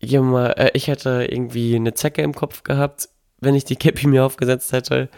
Jemand, 0.00 0.56
äh, 0.58 0.70
ich 0.74 0.88
hätte 0.88 1.26
irgendwie 1.30 1.76
eine 1.76 1.94
Zecke 1.94 2.22
im 2.22 2.34
Kopf 2.34 2.64
gehabt, 2.64 3.08
wenn 3.40 3.54
ich 3.54 3.64
die 3.64 3.76
Cappy 3.76 4.08
mir 4.08 4.24
aufgesetzt 4.24 4.72
hätte. 4.72 5.08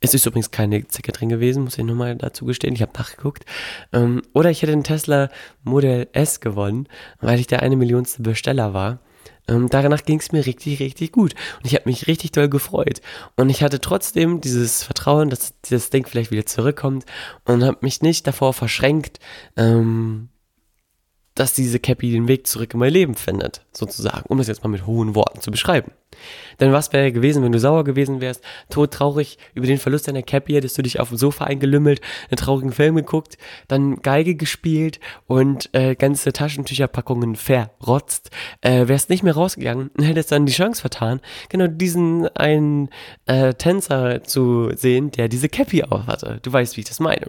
Es 0.00 0.14
ist 0.14 0.26
übrigens 0.26 0.50
keine 0.50 0.86
Zecke 0.88 1.12
drin 1.12 1.28
gewesen, 1.28 1.62
muss 1.62 1.78
ich 1.78 1.84
nochmal 1.84 2.16
dazu 2.16 2.44
gestehen. 2.44 2.74
Ich 2.74 2.82
habe 2.82 2.92
nachgeguckt. 2.98 3.44
Ähm, 3.92 4.22
oder 4.34 4.50
ich 4.50 4.62
hätte 4.62 4.72
den 4.72 4.82
Tesla 4.82 5.28
Model 5.62 6.08
S 6.12 6.40
gewonnen, 6.40 6.88
weil 7.20 7.38
ich 7.38 7.46
der 7.46 7.62
eine 7.62 7.76
Millionste 7.76 8.22
Besteller 8.22 8.74
war. 8.74 8.98
Ähm, 9.48 9.68
danach 9.68 10.04
ging 10.04 10.20
es 10.20 10.32
mir 10.32 10.46
richtig, 10.46 10.80
richtig 10.80 11.12
gut. 11.12 11.34
Und 11.58 11.66
ich 11.66 11.74
habe 11.74 11.88
mich 11.88 12.06
richtig 12.06 12.32
doll 12.32 12.48
gefreut. 12.48 13.00
Und 13.36 13.50
ich 13.50 13.62
hatte 13.62 13.80
trotzdem 13.80 14.40
dieses 14.40 14.84
Vertrauen, 14.84 15.30
dass 15.30 15.60
dieses 15.62 15.90
Ding 15.90 16.06
vielleicht 16.06 16.30
wieder 16.30 16.46
zurückkommt 16.46 17.04
und 17.44 17.64
habe 17.64 17.78
mich 17.80 18.02
nicht 18.02 18.26
davor 18.26 18.52
verschränkt, 18.52 19.18
ähm, 19.56 20.28
dass 21.34 21.54
diese 21.54 21.78
Cappy 21.78 22.12
den 22.12 22.28
Weg 22.28 22.46
zurück 22.46 22.74
in 22.74 22.80
mein 22.80 22.92
Leben 22.92 23.14
findet, 23.14 23.62
sozusagen, 23.72 24.24
um 24.28 24.38
das 24.38 24.48
jetzt 24.48 24.62
mal 24.62 24.68
mit 24.70 24.86
hohen 24.86 25.14
Worten 25.14 25.40
zu 25.40 25.50
beschreiben. 25.50 25.92
Denn 26.60 26.72
was 26.72 26.92
wäre 26.92 27.10
gewesen, 27.10 27.42
wenn 27.42 27.52
du 27.52 27.58
sauer 27.58 27.84
gewesen 27.84 28.20
wärst, 28.20 28.44
todtraurig 28.68 29.38
über 29.54 29.66
den 29.66 29.78
Verlust 29.78 30.08
deiner 30.08 30.22
Cappy, 30.22 30.52
hättest 30.52 30.76
du 30.76 30.82
dich 30.82 31.00
auf 31.00 31.08
dem 31.08 31.16
Sofa 31.16 31.44
eingelümmelt, 31.44 32.00
einen 32.30 32.36
traurigen 32.36 32.72
Film 32.72 32.96
geguckt, 32.96 33.38
dann 33.68 33.96
Geige 33.96 34.34
gespielt 34.34 35.00
und 35.26 35.70
äh, 35.72 35.94
ganze 35.94 36.32
Taschentücherpackungen 36.32 37.36
verrotzt, 37.36 38.30
äh, 38.60 38.88
wärst 38.88 39.08
nicht 39.08 39.22
mehr 39.22 39.34
rausgegangen 39.34 39.90
und 39.96 40.04
hättest 40.04 40.32
dann 40.32 40.46
die 40.46 40.52
Chance 40.52 40.82
vertan, 40.82 41.20
genau 41.48 41.66
diesen 41.66 42.28
einen 42.36 42.90
äh, 43.26 43.54
Tänzer 43.54 44.22
zu 44.22 44.70
sehen, 44.76 45.10
der 45.12 45.28
diese 45.28 45.48
Cappy 45.48 45.82
auf 45.82 46.06
hatte. 46.06 46.40
Du 46.42 46.52
weißt, 46.52 46.76
wie 46.76 46.82
ich 46.82 46.88
das 46.88 47.00
meine. 47.00 47.26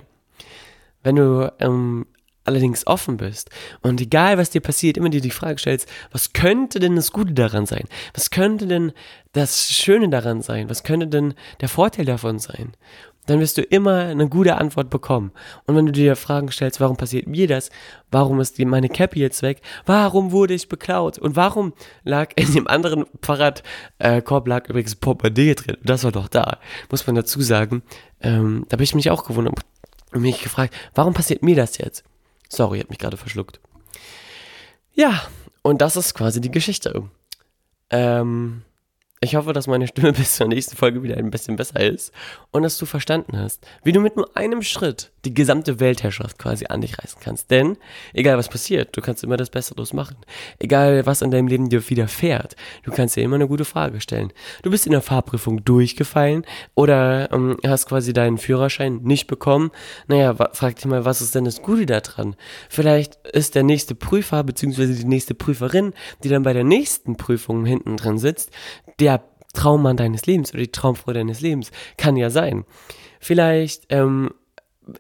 Wenn 1.04 1.16
du 1.16 1.52
ähm, 1.60 2.06
allerdings 2.44 2.88
offen 2.88 3.18
bist 3.18 3.50
und 3.82 4.02
egal 4.02 4.38
was 4.38 4.50
dir 4.50 4.62
passiert, 4.62 4.98
immer 4.98 5.10
dir 5.10 5.22
die 5.22 5.32
Frage 5.32 5.60
stellst, 5.60 5.88
was 6.12 6.34
könnte 6.34 6.80
denn 6.80 6.96
das 6.96 7.12
Gute 7.12 7.34
daran 7.34 7.66
sein? 7.66 7.86
Was 8.14 8.30
könnte 8.30 8.68
denn 8.68 8.92
das 9.32 9.72
Schöne 9.72 10.10
daran 10.10 10.42
sein? 10.42 10.70
Was 10.70 10.84
könnte 10.84 11.08
denn 11.08 11.34
der 11.62 11.70
Vorteil 11.70 12.06
davon 12.06 12.40
sein? 12.40 12.74
Dann 13.26 13.40
wirst 13.40 13.58
du 13.58 13.62
immer 13.62 14.00
eine 14.00 14.28
gute 14.28 14.58
Antwort 14.58 14.90
bekommen. 14.90 15.32
Und 15.66 15.76
wenn 15.76 15.86
du 15.86 15.94
dir 15.94 16.16
Fragen 16.16 16.52
stellst, 16.52 16.82
warum 16.82 16.98
passiert 16.98 17.26
mir 17.26 17.48
das? 17.48 17.70
Warum 18.12 18.42
ist 18.42 18.60
meine 18.60 18.90
Cappy 18.90 19.20
jetzt 19.20 19.42
weg? 19.42 19.62
Warum 19.86 20.32
wurde 20.32 20.54
ich 20.54 20.68
beklaut? 20.68 21.20
Und 21.20 21.36
warum 21.36 21.74
lag 22.04 22.32
in 22.36 22.52
dem 22.54 22.68
anderen 22.68 23.06
Fahrradkorb 23.22 24.48
äh, 24.48 24.50
lag 24.50 24.68
übrigens 24.68 24.96
Portemonnaie 24.96 25.56
drin? 25.56 25.78
Das 25.84 26.04
war 26.04 26.12
doch 26.12 26.28
da. 26.28 26.58
Muss 26.92 27.08
man 27.08 27.16
dazu 27.16 27.42
sagen. 27.42 27.84
Ähm, 28.22 28.66
da 28.68 28.76
habe 28.76 28.84
ich 28.84 28.94
mich 28.94 29.10
auch 29.10 29.26
gewundert 29.26 29.56
und 30.12 30.22
mich 30.22 30.42
gefragt, 30.44 30.74
warum 30.94 31.14
passiert 31.14 31.44
mir 31.44 31.56
das 31.56 31.78
jetzt? 31.78 32.04
Sorry, 32.54 32.78
ich 32.78 32.84
habe 32.84 32.92
mich 32.92 33.00
gerade 33.00 33.18
verschluckt. 33.18 33.60
Ja, 34.94 35.24
und 35.64 35.82
das 35.82 35.96
ist 35.96 36.14
quasi 36.14 36.40
die 36.40 36.52
Geschichte. 36.52 37.10
Ähm, 37.90 38.62
ich 39.22 39.36
hoffe, 39.36 39.54
dass 39.54 39.66
meine 39.66 39.88
Stimme 39.88 40.14
bis 40.14 40.36
zur 40.36 40.48
nächsten 40.48 40.76
Folge 40.76 41.02
wieder 41.02 41.18
ein 41.18 41.32
bisschen 41.32 41.56
besser 41.56 41.80
ist 41.80 42.14
und 42.52 42.62
dass 42.62 42.78
du 42.78 42.86
verstanden 42.86 43.40
hast, 43.40 43.66
wie 43.84 43.92
du 43.92 44.00
mit 44.00 44.16
nur 44.18 44.38
einem 44.38 44.62
Schritt 44.62 45.12
die 45.26 45.34
gesamte 45.34 45.80
Weltherrschaft 45.80 46.38
quasi 46.38 46.66
an 46.68 46.82
dich 46.82 46.98
reißen 47.00 47.20
kannst. 47.22 47.50
Denn 47.50 47.78
egal 48.14 48.38
was 48.38 48.50
passiert, 48.50 48.96
du 48.96 49.02
kannst 49.02 49.24
immer 49.24 49.38
das 49.38 49.50
Beste 49.50 49.76
draus 49.76 49.94
machen. 49.94 50.18
Egal 50.60 51.06
was 51.06 51.22
in 51.22 51.32
deinem 51.32 51.48
Leben 51.48 51.70
dir 51.70 51.88
widerfährt, 51.90 52.56
du 52.84 52.92
kannst 52.92 53.16
dir 53.16 53.24
immer 53.24 53.36
eine 53.36 53.48
gute 53.48 53.66
Frage 53.66 54.02
stellen. 54.02 54.34
Du 54.64 54.72
bist 54.72 54.86
in 54.86 54.92
der 54.92 55.02
Fahrprüfung 55.02 55.64
durchgefallen 55.64 56.46
oder 56.76 57.32
ähm, 57.32 57.58
hast 57.66 57.88
quasi 57.88 58.14
deinen 58.14 58.38
Führerschein 58.38 59.02
nicht 59.04 59.28
bekommen. 59.28 59.72
Naja, 60.08 60.36
frag 60.54 60.76
dich 60.76 60.86
mal, 60.86 61.06
was 61.06 61.22
ist 61.22 61.36
denn 61.36 61.46
das 61.46 61.62
Gute 61.62 61.86
daran? 61.86 62.36
Vielleicht 62.70 63.16
ist 63.28 63.56
der 63.56 63.64
nächste 63.64 63.96
Prüfer 63.96 64.44
bzw. 64.44 64.94
die 64.94 65.06
nächste 65.06 65.36
Prüferin, 65.36 65.94
die 66.24 66.30
dann 66.30 66.44
bei 66.44 66.54
der 66.54 66.64
nächsten 66.64 67.16
Prüfung 67.16 67.66
hinten 67.66 67.98
drin 67.98 68.18
sitzt, 68.18 68.52
der 69.00 69.24
Traummann 69.54 69.98
deines 69.98 70.26
Lebens 70.26 70.52
oder 70.52 70.64
die 70.64 70.72
Traumfrau 70.72 71.14
deines 71.14 71.42
Lebens. 71.42 71.72
Kann 71.98 72.18
ja 72.18 72.30
sein. 72.30 72.66
Vielleicht 73.20 73.86
ähm, 73.90 74.32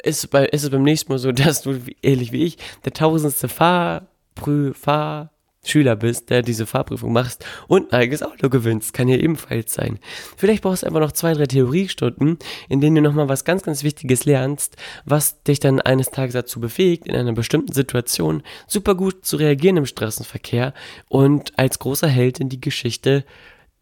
ist, 0.03 0.29
bei, 0.29 0.45
ist 0.45 0.63
es 0.63 0.69
beim 0.69 0.83
nächsten 0.83 1.11
Mal 1.11 1.19
so, 1.19 1.31
dass 1.31 1.61
du, 1.61 1.79
ähnlich 2.01 2.31
wie 2.31 2.43
ich, 2.43 2.57
der 2.85 2.93
tausendste 2.93 3.49
Fahrschüler 3.49 5.95
bist, 5.95 6.29
der 6.29 6.41
diese 6.41 6.65
Fahrprüfung 6.65 7.13
machst 7.13 7.45
und 7.67 7.91
ein 7.91 7.99
eigenes 7.99 8.23
Auto 8.23 8.49
gewinnst. 8.49 8.93
Kann 8.93 9.07
ja 9.07 9.17
ebenfalls 9.17 9.73
sein. 9.73 9.99
Vielleicht 10.37 10.63
brauchst 10.63 10.83
du 10.83 10.87
einfach 10.87 10.99
noch 10.99 11.11
zwei, 11.11 11.33
drei 11.33 11.45
Theoriestunden, 11.45 12.37
in 12.69 12.81
denen 12.81 12.95
du 12.95 13.01
nochmal 13.01 13.29
was 13.29 13.45
ganz, 13.45 13.63
ganz 13.63 13.83
Wichtiges 13.83 14.25
lernst, 14.25 14.77
was 15.05 15.43
dich 15.43 15.59
dann 15.59 15.81
eines 15.81 16.11
Tages 16.11 16.33
dazu 16.33 16.59
befähigt, 16.59 17.07
in 17.07 17.15
einer 17.15 17.33
bestimmten 17.33 17.73
Situation 17.73 18.43
super 18.67 18.95
gut 18.95 19.25
zu 19.25 19.37
reagieren 19.37 19.77
im 19.77 19.85
Straßenverkehr 19.85 20.73
und 21.09 21.57
als 21.57 21.79
großer 21.79 22.07
Held 22.07 22.39
in 22.39 22.49
die 22.49 22.61
Geschichte 22.61 23.25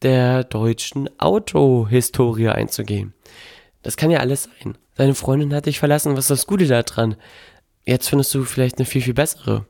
der 0.01 0.43
deutschen 0.43 1.09
Autohistorie 1.19 2.49
einzugehen. 2.49 3.13
Das 3.83 3.97
kann 3.97 4.11
ja 4.11 4.19
alles 4.19 4.43
sein. 4.43 4.77
Deine 5.01 5.15
Freundin 5.15 5.55
hat 5.55 5.65
dich 5.65 5.79
verlassen, 5.79 6.15
was 6.15 6.25
ist 6.25 6.29
das 6.29 6.45
Gute 6.45 6.67
daran? 6.67 7.15
Jetzt 7.85 8.07
findest 8.07 8.35
du 8.35 8.43
vielleicht 8.43 8.77
eine 8.77 8.85
viel, 8.85 9.01
viel 9.01 9.15
bessere. 9.15 9.65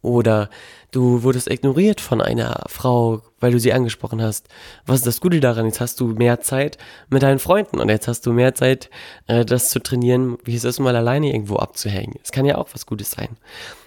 Oder 0.00 0.48
du 0.92 1.22
wurdest 1.22 1.50
ignoriert 1.50 2.00
von 2.00 2.22
einer 2.22 2.64
Frau, 2.66 3.20
weil 3.38 3.52
du 3.52 3.60
sie 3.60 3.74
angesprochen 3.74 4.22
hast. 4.22 4.48
Was 4.86 5.00
ist 5.00 5.06
das 5.06 5.20
Gute 5.20 5.40
daran? 5.40 5.66
Jetzt 5.66 5.82
hast 5.82 6.00
du 6.00 6.06
mehr 6.06 6.40
Zeit 6.40 6.78
mit 7.10 7.22
deinen 7.22 7.38
Freunden 7.38 7.80
und 7.80 7.90
jetzt 7.90 8.08
hast 8.08 8.24
du 8.24 8.32
mehr 8.32 8.54
Zeit, 8.54 8.88
äh, 9.26 9.44
das 9.44 9.68
zu 9.68 9.78
trainieren, 9.78 10.38
wie 10.44 10.56
es 10.56 10.64
ist, 10.64 10.78
mal 10.78 10.96
alleine 10.96 11.34
irgendwo 11.34 11.56
abzuhängen. 11.56 12.14
Es 12.24 12.32
kann 12.32 12.46
ja 12.46 12.56
auch 12.56 12.70
was 12.72 12.86
Gutes 12.86 13.10
sein. 13.10 13.36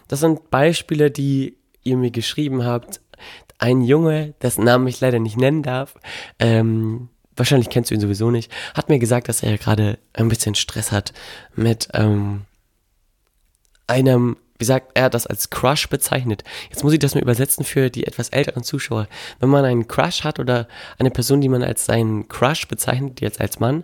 Das 0.08 0.20
sind 0.20 0.52
Beispiele, 0.52 1.10
die 1.10 1.58
ihr 1.82 1.98
mir 1.98 2.12
geschrieben 2.12 2.64
habt, 2.64 3.02
ein 3.58 3.82
Junge, 3.82 4.36
dessen 4.44 4.66
Namen 4.66 4.86
ich 4.86 5.02
leider 5.02 5.18
nicht 5.18 5.38
nennen 5.38 5.64
darf, 5.64 5.96
ähm, 6.38 7.10
wahrscheinlich 7.36 7.70
kennst 7.70 7.92
du 7.92 7.96
ihn 7.96 8.02
sowieso 8.02 8.32
nicht, 8.32 8.52
hat 8.74 8.90
mir 8.90 9.00
gesagt, 9.00 9.30
dass 9.30 9.44
er 9.44 9.58
gerade 9.58 9.98
ein 10.14 10.30
bisschen 10.30 10.56
Stress 10.56 10.92
hat 10.92 11.14
mit 11.56 11.90
ähm, 11.94 12.42
einem, 13.88 14.38
wie 14.58 14.66
sagt 14.66 14.92
er 14.94 15.10
das 15.10 15.28
als 15.28 15.50
Crush 15.50 15.90
bezeichnet. 15.90 16.44
Jetzt 16.70 16.84
muss 16.84 16.94
ich 16.94 17.00
das 17.00 17.16
mal 17.16 17.22
übersetzen 17.22 17.66
für 17.66 17.90
die 17.90 18.06
etwas 18.06 18.30
älteren 18.30 18.64
Zuschauer. 18.64 19.08
Wenn 19.40 19.50
man 19.50 19.66
einen 19.66 19.88
Crush 19.88 20.24
hat 20.24 20.40
oder 20.40 20.68
eine 21.00 21.12
Person, 21.12 21.42
die 21.42 21.50
man 21.50 21.64
als 21.64 21.86
seinen 21.86 22.28
Crush 22.28 22.68
bezeichnet, 22.68 23.22
jetzt 23.22 23.42
als 23.42 23.60
Mann, 23.60 23.84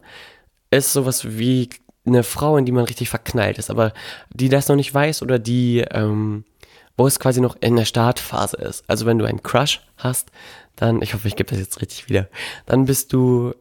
ist 0.72 0.94
sowas 0.94 1.38
wie 1.38 1.70
eine 2.06 2.24
Frau, 2.24 2.58
in 2.58 2.66
die 2.66 2.72
man 2.72 2.86
richtig 2.86 3.10
verknallt 3.10 3.58
ist, 3.58 3.70
aber 3.70 3.94
die 4.34 4.50
das 4.50 4.68
noch 4.68 4.76
nicht 4.76 4.94
weiß 4.94 5.22
oder 5.22 5.38
die 5.40 5.80
ähm, 5.92 6.46
wo 7.00 7.08
es 7.08 7.20
quasi 7.20 7.40
noch 7.40 7.56
in 7.62 7.78
der 7.78 7.86
Startphase 7.86 8.58
ist. 8.58 8.84
Also 8.88 9.06
wenn 9.06 9.18
du 9.18 9.26
einen 9.26 9.42
Crush 9.42 9.82
hast, 9.96 10.32
dann, 10.76 11.02
ich 11.02 11.14
hoffe, 11.14 11.30
ich 11.30 11.38
gebe 11.38 11.50
das 11.50 11.60
jetzt 11.60 11.82
richtig 11.82 12.10
wieder, 12.10 12.28
dann 12.66 12.86
bist 12.86 13.14
du 13.14 13.54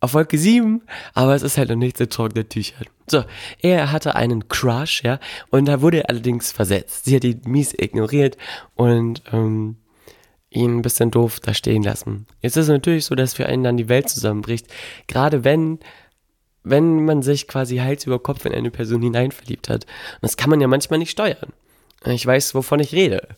auf 0.00 0.12
Wolke 0.12 0.36
7, 0.36 0.82
aber 1.14 1.36
es 1.36 1.42
ist 1.42 1.56
halt 1.56 1.70
noch 1.70 1.76
nicht 1.76 1.96
so 1.96 2.04
trockene 2.06 2.48
Tücher. 2.48 2.84
So, 3.06 3.24
er 3.62 3.92
hatte 3.92 4.16
einen 4.16 4.48
Crush, 4.48 5.04
ja, 5.04 5.20
und 5.50 5.66
da 5.66 5.82
wurde 5.82 5.98
er 5.98 6.10
allerdings 6.10 6.50
versetzt. 6.50 7.04
Sie 7.04 7.14
hat 7.14 7.22
ihn 7.22 7.42
mies 7.46 7.72
ignoriert 7.72 8.36
und 8.74 9.22
ähm, 9.32 9.76
ihn 10.50 10.78
ein 10.78 10.82
bisschen 10.82 11.12
doof 11.12 11.38
da 11.38 11.54
stehen 11.54 11.84
lassen. 11.84 12.26
Jetzt 12.40 12.56
ist 12.56 12.64
es 12.64 12.70
natürlich 12.70 13.04
so, 13.04 13.14
dass 13.14 13.34
für 13.34 13.46
einen 13.46 13.62
dann 13.62 13.76
die 13.76 13.88
Welt 13.88 14.08
zusammenbricht. 14.08 14.66
Gerade 15.06 15.44
wenn, 15.44 15.78
wenn 16.64 17.04
man 17.04 17.22
sich 17.22 17.46
quasi 17.46 17.76
Hals 17.76 18.04
über 18.04 18.18
Kopf 18.18 18.44
in 18.46 18.52
eine 18.52 18.72
Person 18.72 19.00
hineinverliebt 19.00 19.68
hat. 19.68 19.84
Und 19.84 20.22
das 20.22 20.36
kann 20.36 20.50
man 20.50 20.60
ja 20.60 20.66
manchmal 20.66 20.98
nicht 20.98 21.12
steuern. 21.12 21.52
Ich 22.12 22.26
weiß, 22.26 22.54
wovon 22.54 22.80
ich 22.80 22.92
rede. 22.92 23.28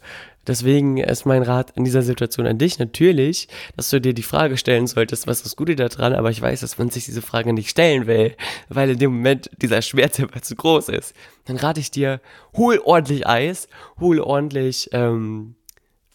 Deswegen 0.46 0.98
ist 0.98 1.26
mein 1.26 1.42
Rat 1.42 1.72
in 1.76 1.84
dieser 1.84 2.02
Situation 2.02 2.46
an 2.46 2.58
dich 2.58 2.78
natürlich, 2.78 3.48
dass 3.76 3.90
du 3.90 4.00
dir 4.00 4.14
die 4.14 4.22
Frage 4.22 4.56
stellen 4.56 4.86
solltest, 4.86 5.26
was 5.26 5.38
ist 5.38 5.46
das 5.46 5.56
Gute 5.56 5.74
daran, 5.74 6.12
aber 6.12 6.30
ich 6.30 6.40
weiß, 6.40 6.60
dass 6.60 6.78
man 6.78 6.90
sich 6.90 7.04
diese 7.04 7.22
Frage 7.22 7.52
nicht 7.52 7.70
stellen 7.70 8.06
will, 8.06 8.36
weil 8.68 8.90
in 8.90 8.98
dem 8.98 9.12
Moment 9.12 9.50
dieser 9.60 9.82
Schmerz 9.82 10.20
einfach 10.20 10.42
zu 10.42 10.54
groß 10.54 10.90
ist. 10.90 11.14
Dann 11.46 11.56
rate 11.56 11.80
ich 11.80 11.90
dir, 11.90 12.20
hol 12.54 12.80
ordentlich 12.84 13.26
Eis, 13.26 13.68
hol 13.98 14.20
ordentlich 14.20 14.88
ähm, 14.92 15.56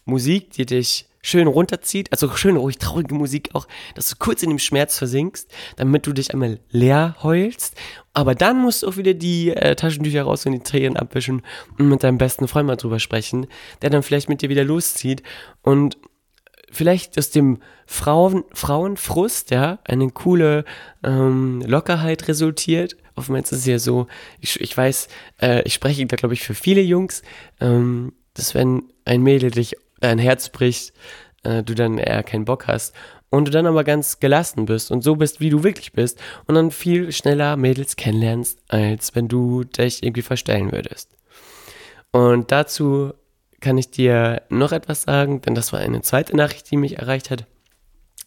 Musik, 0.06 0.50
die 0.52 0.66
dich 0.66 1.06
schön 1.22 1.46
runterzieht, 1.46 2.10
also 2.10 2.28
schön 2.36 2.56
ruhig 2.56 2.78
traurige 2.78 3.14
Musik 3.14 3.50
auch, 3.52 3.68
dass 3.94 4.10
du 4.10 4.16
kurz 4.18 4.42
in 4.42 4.50
dem 4.50 4.58
Schmerz 4.58 4.98
versinkst, 4.98 5.50
damit 5.76 6.06
du 6.06 6.12
dich 6.12 6.32
einmal 6.34 6.58
leer 6.70 7.16
heulst. 7.22 7.76
Aber 8.12 8.34
dann 8.34 8.60
musst 8.60 8.82
du 8.82 8.88
auch 8.88 8.96
wieder 8.96 9.14
die 9.14 9.50
äh, 9.50 9.76
Taschentücher 9.76 10.24
raus 10.24 10.44
und 10.44 10.52
die 10.52 10.60
Tränen 10.60 10.96
abwischen 10.96 11.42
und 11.78 11.88
mit 11.88 12.02
deinem 12.02 12.18
besten 12.18 12.48
Freund 12.48 12.66
mal 12.66 12.76
drüber 12.76 12.98
sprechen, 12.98 13.46
der 13.80 13.90
dann 13.90 14.02
vielleicht 14.02 14.28
mit 14.28 14.42
dir 14.42 14.48
wieder 14.48 14.64
loszieht 14.64 15.22
und 15.62 15.96
vielleicht 16.72 17.16
aus 17.18 17.30
dem 17.30 17.58
Frauen, 17.86 18.44
Frauenfrust, 18.52 19.50
ja, 19.50 19.78
eine 19.84 20.08
coole 20.08 20.64
ähm, 21.04 21.62
Lockerheit 21.64 22.26
resultiert. 22.26 22.96
Oftmals 23.14 23.52
ist 23.52 23.60
es 23.60 23.66
ja 23.66 23.78
so, 23.78 24.08
ich, 24.40 24.60
ich 24.60 24.76
weiß, 24.76 25.08
äh, 25.40 25.62
ich 25.62 25.74
spreche 25.74 26.04
da 26.06 26.16
glaube 26.16 26.34
ich 26.34 26.42
für 26.42 26.54
viele 26.54 26.80
Jungs, 26.80 27.22
ähm, 27.60 28.14
dass 28.34 28.54
wenn 28.54 28.84
ein 29.04 29.22
Mädel 29.22 29.50
dich 29.50 29.76
dein 30.02 30.18
Herz 30.18 30.48
bricht, 30.48 30.92
äh, 31.44 31.62
du 31.62 31.74
dann 31.74 31.98
eher 31.98 32.22
keinen 32.22 32.44
Bock 32.44 32.66
hast 32.66 32.94
und 33.30 33.46
du 33.46 33.50
dann 33.50 33.66
aber 33.66 33.84
ganz 33.84 34.20
gelassen 34.20 34.66
bist 34.66 34.90
und 34.90 35.02
so 35.02 35.16
bist, 35.16 35.40
wie 35.40 35.50
du 35.50 35.64
wirklich 35.64 35.92
bist 35.92 36.20
und 36.46 36.54
dann 36.54 36.70
viel 36.70 37.12
schneller 37.12 37.56
Mädels 37.56 37.96
kennenlernst, 37.96 38.58
als 38.68 39.14
wenn 39.14 39.28
du 39.28 39.64
dich 39.64 40.02
irgendwie 40.02 40.22
verstellen 40.22 40.72
würdest. 40.72 41.16
Und 42.10 42.52
dazu 42.52 43.14
kann 43.60 43.78
ich 43.78 43.90
dir 43.90 44.42
noch 44.50 44.72
etwas 44.72 45.02
sagen, 45.02 45.40
denn 45.40 45.54
das 45.54 45.72
war 45.72 45.80
eine 45.80 46.02
zweite 46.02 46.36
Nachricht, 46.36 46.70
die 46.70 46.76
mich 46.76 46.98
erreicht 46.98 47.30
hat. 47.30 47.46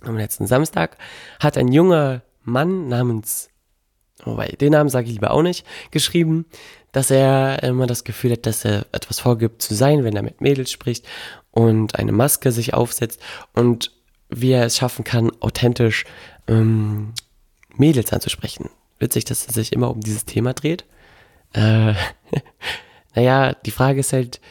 Am 0.01 0.17
letzten 0.17 0.47
Samstag 0.47 0.97
hat 1.39 1.57
ein 1.57 1.71
junger 1.71 2.21
Mann 2.41 2.87
namens, 2.87 3.49
wobei 4.23 4.47
den 4.47 4.71
Namen 4.71 4.89
sage 4.89 5.07
ich 5.07 5.13
lieber 5.13 5.31
auch 5.31 5.41
nicht, 5.41 5.65
geschrieben, 5.91 6.45
dass 6.93 7.11
er 7.11 7.61
immer 7.63 7.87
das 7.87 8.05
Gefühl 8.05 8.31
hat, 8.31 8.45
dass 8.45 8.63
er 8.63 8.85
etwas 8.91 9.19
vorgibt 9.19 9.61
zu 9.61 9.75
sein, 9.75 10.03
wenn 10.03 10.15
er 10.15 10.23
mit 10.23 10.41
Mädels 10.41 10.71
spricht 10.71 11.05
und 11.55 11.95
eine 11.95 12.11
Maske 12.11 12.51
sich 12.51 12.73
aufsetzt 12.73 13.19
und 13.53 13.91
wie 14.29 14.51
er 14.51 14.65
es 14.65 14.77
schaffen 14.77 15.05
kann, 15.05 15.31
authentisch 15.39 16.03
ähm, 16.47 17.13
Mädels 17.75 18.11
anzusprechen. 18.11 18.69
Witzig, 18.99 19.25
dass 19.25 19.47
er 19.47 19.53
sich 19.53 19.71
immer 19.71 19.89
um 19.89 20.01
dieses 20.01 20.25
Thema 20.25 20.53
dreht. 20.53 20.85
Äh, 21.53 21.93
naja, 23.15 23.53
die 23.53 23.71
Frage 23.71 24.01
ist 24.01 24.11
halt, 24.11 24.41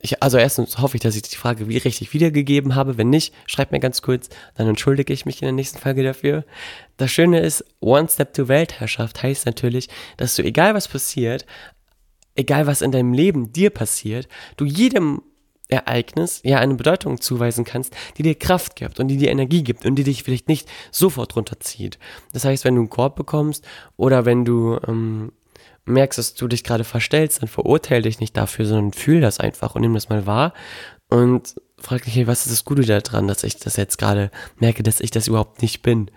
ich, 0.00 0.20
also 0.20 0.36
erstens 0.36 0.78
hoffe 0.78 0.96
ich, 0.96 1.02
dass 1.02 1.14
ich 1.14 1.22
die 1.22 1.36
Frage 1.36 1.68
wie 1.68 1.78
richtig 1.78 2.12
wiedergegeben 2.12 2.74
habe. 2.74 2.98
Wenn 2.98 3.08
nicht, 3.08 3.32
schreibt 3.46 3.70
mir 3.70 3.80
ganz 3.80 4.02
kurz, 4.02 4.28
dann 4.56 4.66
entschuldige 4.66 5.12
ich 5.12 5.24
mich 5.26 5.40
in 5.42 5.46
der 5.46 5.52
nächsten 5.52 5.78
Folge 5.78 6.02
dafür. 6.02 6.44
Das 6.96 7.12
Schöne 7.12 7.38
ist, 7.38 7.64
One 7.80 8.08
Step 8.08 8.34
to 8.34 8.48
Weltherrschaft 8.48 9.22
heißt 9.22 9.46
natürlich, 9.46 9.88
dass 10.16 10.34
du, 10.34 10.42
egal 10.42 10.74
was 10.74 10.88
passiert, 10.88 11.46
egal 12.34 12.66
was 12.66 12.82
in 12.82 12.90
deinem 12.90 13.12
Leben 13.12 13.52
dir 13.52 13.70
passiert, 13.70 14.28
du 14.56 14.64
jedem 14.64 15.22
Ereignis 15.68 16.40
ja 16.44 16.58
eine 16.58 16.74
Bedeutung 16.74 17.20
zuweisen 17.20 17.64
kannst, 17.64 17.94
die 18.16 18.22
dir 18.22 18.34
Kraft 18.34 18.76
gibt 18.76 19.00
und 19.00 19.08
die 19.08 19.16
dir 19.16 19.30
Energie 19.30 19.62
gibt 19.62 19.86
und 19.86 19.96
die 19.96 20.04
dich 20.04 20.22
vielleicht 20.22 20.48
nicht 20.48 20.68
sofort 20.90 21.36
runterzieht. 21.36 21.98
Das 22.32 22.44
heißt, 22.44 22.64
wenn 22.64 22.74
du 22.74 22.82
einen 22.82 22.90
Korb 22.90 23.16
bekommst 23.16 23.66
oder 23.96 24.24
wenn 24.24 24.44
du 24.44 24.78
ähm, 24.86 25.32
merkst, 25.86 26.18
dass 26.18 26.34
du 26.34 26.48
dich 26.48 26.64
gerade 26.64 26.84
verstellst, 26.84 27.42
dann 27.42 27.48
verurteile 27.48 28.02
dich 28.02 28.20
nicht 28.20 28.36
dafür, 28.36 28.66
sondern 28.66 28.92
fühl 28.92 29.20
das 29.20 29.40
einfach 29.40 29.74
und 29.74 29.82
nimm 29.82 29.94
das 29.94 30.08
mal 30.08 30.26
wahr 30.26 30.52
und 31.08 31.54
frag 31.78 32.02
dich, 32.04 32.16
hey, 32.16 32.26
was 32.26 32.46
ist 32.46 32.52
das 32.52 32.64
Gute 32.64 32.82
daran, 32.82 33.28
dass 33.28 33.42
ich 33.42 33.56
das 33.56 33.76
jetzt 33.76 33.98
gerade 33.98 34.30
merke, 34.58 34.82
dass 34.82 35.00
ich 35.00 35.10
das 35.10 35.28
überhaupt 35.28 35.62
nicht 35.62 35.82
bin. 35.82 36.10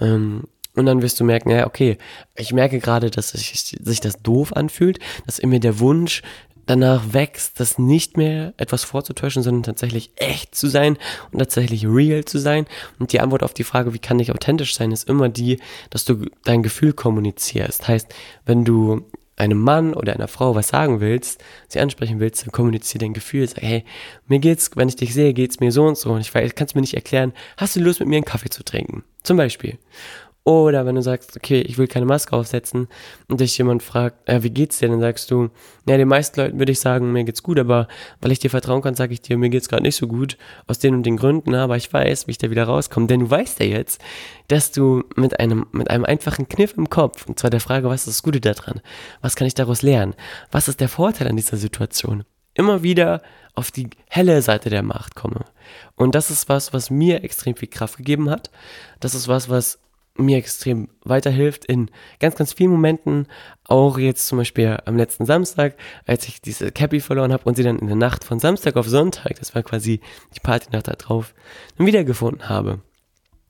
Ähm, 0.00 0.44
und 0.74 0.84
dann 0.84 1.00
wirst 1.00 1.18
du 1.18 1.24
merken, 1.24 1.50
ja, 1.50 1.66
okay, 1.66 1.96
ich 2.36 2.52
merke 2.52 2.80
gerade, 2.80 3.10
dass 3.10 3.30
sich, 3.30 3.74
sich 3.80 4.00
das 4.00 4.22
doof 4.22 4.54
anfühlt, 4.54 4.98
dass 5.24 5.38
in 5.38 5.48
mir 5.48 5.60
der 5.60 5.78
Wunsch 5.78 6.22
danach 6.66 7.12
wächst, 7.12 7.58
das 7.60 7.78
nicht 7.78 8.16
mehr 8.16 8.52
etwas 8.56 8.84
vorzutäuschen, 8.84 9.42
sondern 9.42 9.62
tatsächlich 9.62 10.10
echt 10.16 10.54
zu 10.54 10.68
sein 10.68 10.98
und 11.30 11.38
tatsächlich 11.38 11.86
real 11.86 12.24
zu 12.24 12.38
sein. 12.38 12.66
Und 12.98 13.12
die 13.12 13.20
Antwort 13.20 13.42
auf 13.42 13.54
die 13.54 13.64
Frage, 13.64 13.94
wie 13.94 13.98
kann 13.98 14.18
ich 14.18 14.32
authentisch 14.32 14.74
sein, 14.74 14.92
ist 14.92 15.08
immer 15.08 15.28
die, 15.28 15.60
dass 15.90 16.04
du 16.04 16.26
dein 16.44 16.62
Gefühl 16.62 16.92
kommunizierst. 16.92 17.88
Heißt, 17.88 18.14
wenn 18.44 18.64
du 18.64 19.04
einem 19.36 19.58
Mann 19.60 19.94
oder 19.94 20.14
einer 20.14 20.28
Frau 20.28 20.54
was 20.54 20.68
sagen 20.68 21.00
willst, 21.00 21.44
sie 21.68 21.78
ansprechen 21.78 22.20
willst, 22.20 22.42
dann 22.42 22.52
kommuniziere 22.52 23.04
dein 23.04 23.12
Gefühl, 23.12 23.46
sag, 23.46 23.62
hey, 23.62 23.84
mir 24.26 24.38
geht's, 24.38 24.70
wenn 24.74 24.88
ich 24.88 24.96
dich 24.96 25.12
sehe, 25.12 25.34
geht's 25.34 25.60
mir 25.60 25.72
so 25.72 25.84
und 25.84 25.98
so 25.98 26.10
und 26.12 26.20
ich 26.20 26.34
weiß, 26.34 26.54
kannst 26.54 26.74
mir 26.74 26.80
nicht 26.80 26.94
erklären, 26.94 27.32
hast 27.56 27.76
du 27.76 27.80
Lust 27.80 28.00
mit 28.00 28.08
mir 28.08 28.16
einen 28.16 28.24
Kaffee 28.24 28.48
zu 28.48 28.64
trinken? 28.64 29.04
Zum 29.22 29.36
Beispiel. 29.36 29.78
Oder 30.46 30.86
wenn 30.86 30.94
du 30.94 31.02
sagst, 31.02 31.36
okay, 31.36 31.60
ich 31.60 31.76
will 31.76 31.88
keine 31.88 32.06
Maske 32.06 32.32
aufsetzen 32.32 32.86
und 33.26 33.40
dich 33.40 33.58
jemand 33.58 33.82
fragt, 33.82 34.28
äh, 34.28 34.44
wie 34.44 34.50
geht's 34.50 34.78
dir, 34.78 34.88
dann 34.88 35.00
sagst 35.00 35.28
du, 35.32 35.50
ja, 35.88 35.96
den 35.96 36.06
meisten 36.06 36.38
Leuten 36.38 36.60
würde 36.60 36.70
ich 36.70 36.78
sagen, 36.78 37.10
mir 37.10 37.24
geht's 37.24 37.42
gut, 37.42 37.58
aber 37.58 37.88
weil 38.20 38.30
ich 38.30 38.38
dir 38.38 38.48
vertrauen 38.48 38.80
kann, 38.80 38.94
sage 38.94 39.12
ich 39.12 39.20
dir, 39.20 39.36
mir 39.38 39.50
geht's 39.50 39.68
gerade 39.68 39.82
nicht 39.82 39.96
so 39.96 40.06
gut, 40.06 40.38
aus 40.68 40.78
den 40.78 40.94
und 40.94 41.02
den 41.02 41.16
Gründen, 41.16 41.56
aber 41.56 41.76
ich 41.76 41.92
weiß, 41.92 42.28
wie 42.28 42.30
ich 42.30 42.38
da 42.38 42.48
wieder 42.48 42.62
rauskomme. 42.62 43.08
Denn 43.08 43.18
du 43.18 43.28
weißt 43.28 43.58
ja 43.58 43.66
jetzt, 43.66 44.00
dass 44.46 44.70
du 44.70 45.02
mit 45.16 45.40
einem, 45.40 45.66
mit 45.72 45.90
einem 45.90 46.04
einfachen 46.04 46.48
Kniff 46.48 46.74
im 46.76 46.90
Kopf, 46.90 47.26
und 47.26 47.40
zwar 47.40 47.50
der 47.50 47.58
Frage, 47.58 47.88
was 47.88 48.06
ist 48.06 48.18
das 48.18 48.22
Gute 48.22 48.40
daran? 48.40 48.80
Was 49.22 49.34
kann 49.34 49.48
ich 49.48 49.54
daraus 49.54 49.82
lernen? 49.82 50.14
Was 50.52 50.68
ist 50.68 50.78
der 50.78 50.88
Vorteil 50.88 51.26
an 51.26 51.34
dieser 51.34 51.56
Situation? 51.56 52.22
Immer 52.54 52.84
wieder 52.84 53.20
auf 53.56 53.72
die 53.72 53.90
helle 54.08 54.40
Seite 54.42 54.70
der 54.70 54.84
Macht 54.84 55.16
komme. 55.16 55.44
Und 55.96 56.14
das 56.14 56.30
ist 56.30 56.48
was, 56.48 56.72
was 56.72 56.88
mir 56.88 57.24
extrem 57.24 57.56
viel 57.56 57.68
Kraft 57.68 57.96
gegeben 57.96 58.30
hat. 58.30 58.52
Das 59.00 59.16
ist 59.16 59.26
was, 59.26 59.48
was 59.48 59.80
mir 60.18 60.38
extrem 60.38 60.88
weiterhilft 61.04 61.64
in 61.64 61.90
ganz, 62.20 62.36
ganz 62.36 62.52
vielen 62.52 62.70
Momenten. 62.70 63.26
Auch 63.64 63.98
jetzt 63.98 64.26
zum 64.26 64.38
Beispiel 64.38 64.78
am 64.84 64.96
letzten 64.96 65.26
Samstag, 65.26 65.76
als 66.06 66.26
ich 66.28 66.40
diese 66.40 66.72
Cappy 66.72 67.00
verloren 67.00 67.32
habe 67.32 67.44
und 67.44 67.56
sie 67.56 67.62
dann 67.62 67.78
in 67.78 67.86
der 67.86 67.96
Nacht 67.96 68.24
von 68.24 68.38
Samstag 68.38 68.76
auf 68.76 68.86
Sonntag, 68.86 69.38
das 69.38 69.54
war 69.54 69.62
quasi 69.62 70.00
die 70.34 70.40
Partynacht 70.40 70.88
da 70.88 70.92
drauf, 70.92 71.34
dann 71.76 71.86
wiedergefunden 71.86 72.48
habe. 72.48 72.80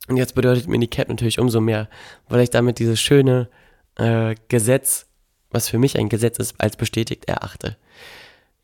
Und 0.08 0.16
jetzt 0.16 0.34
bedeutet 0.34 0.68
mir 0.68 0.78
die 0.78 0.88
Cap 0.88 1.08
natürlich 1.08 1.38
umso 1.38 1.60
mehr, 1.60 1.88
weil 2.28 2.40
ich 2.40 2.50
damit 2.50 2.78
dieses 2.78 3.00
schöne 3.00 3.48
äh, 3.96 4.34
Gesetz, 4.48 5.06
was 5.50 5.68
für 5.68 5.78
mich 5.78 5.98
ein 5.98 6.08
Gesetz 6.08 6.38
ist, 6.38 6.54
als 6.58 6.76
bestätigt 6.76 7.26
erachte. 7.26 7.76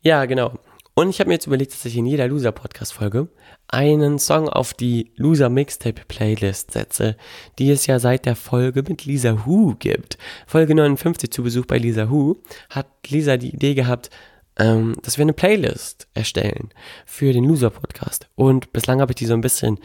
Ja, 0.01 0.25
genau. 0.25 0.59
Und 0.95 1.09
ich 1.09 1.19
habe 1.19 1.29
mir 1.29 1.35
jetzt 1.35 1.47
überlegt, 1.47 1.73
dass 1.73 1.85
ich 1.85 1.97
in 1.97 2.05
jeder 2.05 2.27
Loser-Podcast-Folge 2.27 3.27
einen 3.67 4.19
Song 4.19 4.47
auf 4.47 4.75
die 4.75 5.11
Loser 5.15 5.49
Mixtape 5.49 6.03
Playlist 6.07 6.71
setze, 6.71 7.17
die 7.57 7.71
es 7.71 7.87
ja 7.87 7.97
seit 7.97 8.27
der 8.27 8.35
Folge 8.35 8.83
mit 8.87 9.05
Lisa 9.05 9.43
Hu 9.45 9.73
gibt. 9.79 10.19
Folge 10.45 10.75
59 10.75 11.31
zu 11.31 11.41
Besuch 11.41 11.65
bei 11.65 11.79
Lisa 11.79 12.09
Hu 12.09 12.35
hat 12.69 12.87
Lisa 13.07 13.37
die 13.37 13.55
Idee 13.55 13.73
gehabt, 13.73 14.11
ähm, 14.59 14.93
dass 15.01 15.17
wir 15.17 15.23
eine 15.23 15.33
Playlist 15.33 16.07
erstellen 16.13 16.69
für 17.07 17.33
den 17.33 17.45
Loser 17.45 17.71
Podcast. 17.71 18.29
Und 18.35 18.71
bislang 18.71 19.01
habe 19.01 19.13
ich 19.13 19.15
die 19.15 19.25
so 19.25 19.33
ein 19.33 19.41
bisschen 19.41 19.79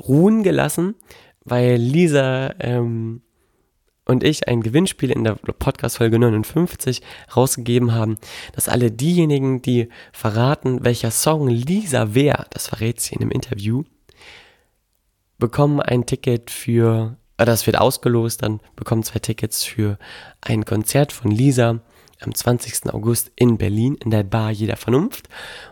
ruhen 0.00 0.42
gelassen, 0.42 0.96
weil 1.44 1.76
Lisa 1.76 2.52
ähm, 2.58 3.22
und 4.04 4.24
ich 4.24 4.48
ein 4.48 4.62
Gewinnspiel 4.62 5.10
in 5.10 5.24
der 5.24 5.34
Podcast-Folge 5.34 6.18
59 6.18 7.02
rausgegeben 7.36 7.92
haben, 7.92 8.16
dass 8.52 8.68
alle 8.68 8.90
diejenigen, 8.90 9.62
die 9.62 9.88
verraten, 10.12 10.84
welcher 10.84 11.10
Song 11.10 11.48
Lisa 11.48 12.14
wäre, 12.14 12.46
das 12.50 12.68
verrät 12.68 13.00
sie 13.00 13.14
in 13.14 13.22
einem 13.22 13.30
Interview, 13.30 13.84
bekommen 15.38 15.80
ein 15.80 16.06
Ticket 16.06 16.50
für, 16.50 17.16
äh, 17.36 17.44
das 17.44 17.66
wird 17.66 17.78
ausgelost, 17.78 18.42
dann 18.42 18.60
bekommen 18.76 19.02
zwei 19.02 19.18
Tickets 19.18 19.64
für 19.64 19.98
ein 20.40 20.64
Konzert 20.64 21.12
von 21.12 21.30
Lisa 21.30 21.80
am 22.20 22.34
20. 22.34 22.92
August 22.92 23.32
in 23.34 23.58
Berlin 23.58 23.96
in 23.96 24.10
der 24.10 24.22
Bar 24.22 24.52
Jeder 24.52 24.76
Vernunft. 24.76 25.28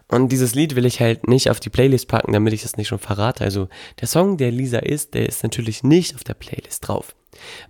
Und 0.09 0.31
dieses 0.33 0.55
Lied 0.55 0.75
will 0.75 0.85
ich 0.85 1.01
halt 1.01 1.29
nicht 1.29 1.49
auf 1.49 1.61
die 1.61 1.71
Playlist 1.71 2.09
packen, 2.09 2.33
damit 2.33 2.53
ich 2.53 2.65
es 2.65 2.77
nicht 2.77 2.89
schon 2.89 2.99
verrate. 2.99 3.45
Also 3.45 3.69
der 4.01 4.09
Song, 4.09 4.37
der 4.37 4.51
Lisa 4.51 4.79
ist, 4.79 5.15
der 5.15 5.29
ist 5.29 5.45
natürlich 5.45 5.85
nicht 5.85 6.17
auf 6.17 6.25
der 6.25 6.35
Playlist 6.35 6.89
drauf. 6.89 7.15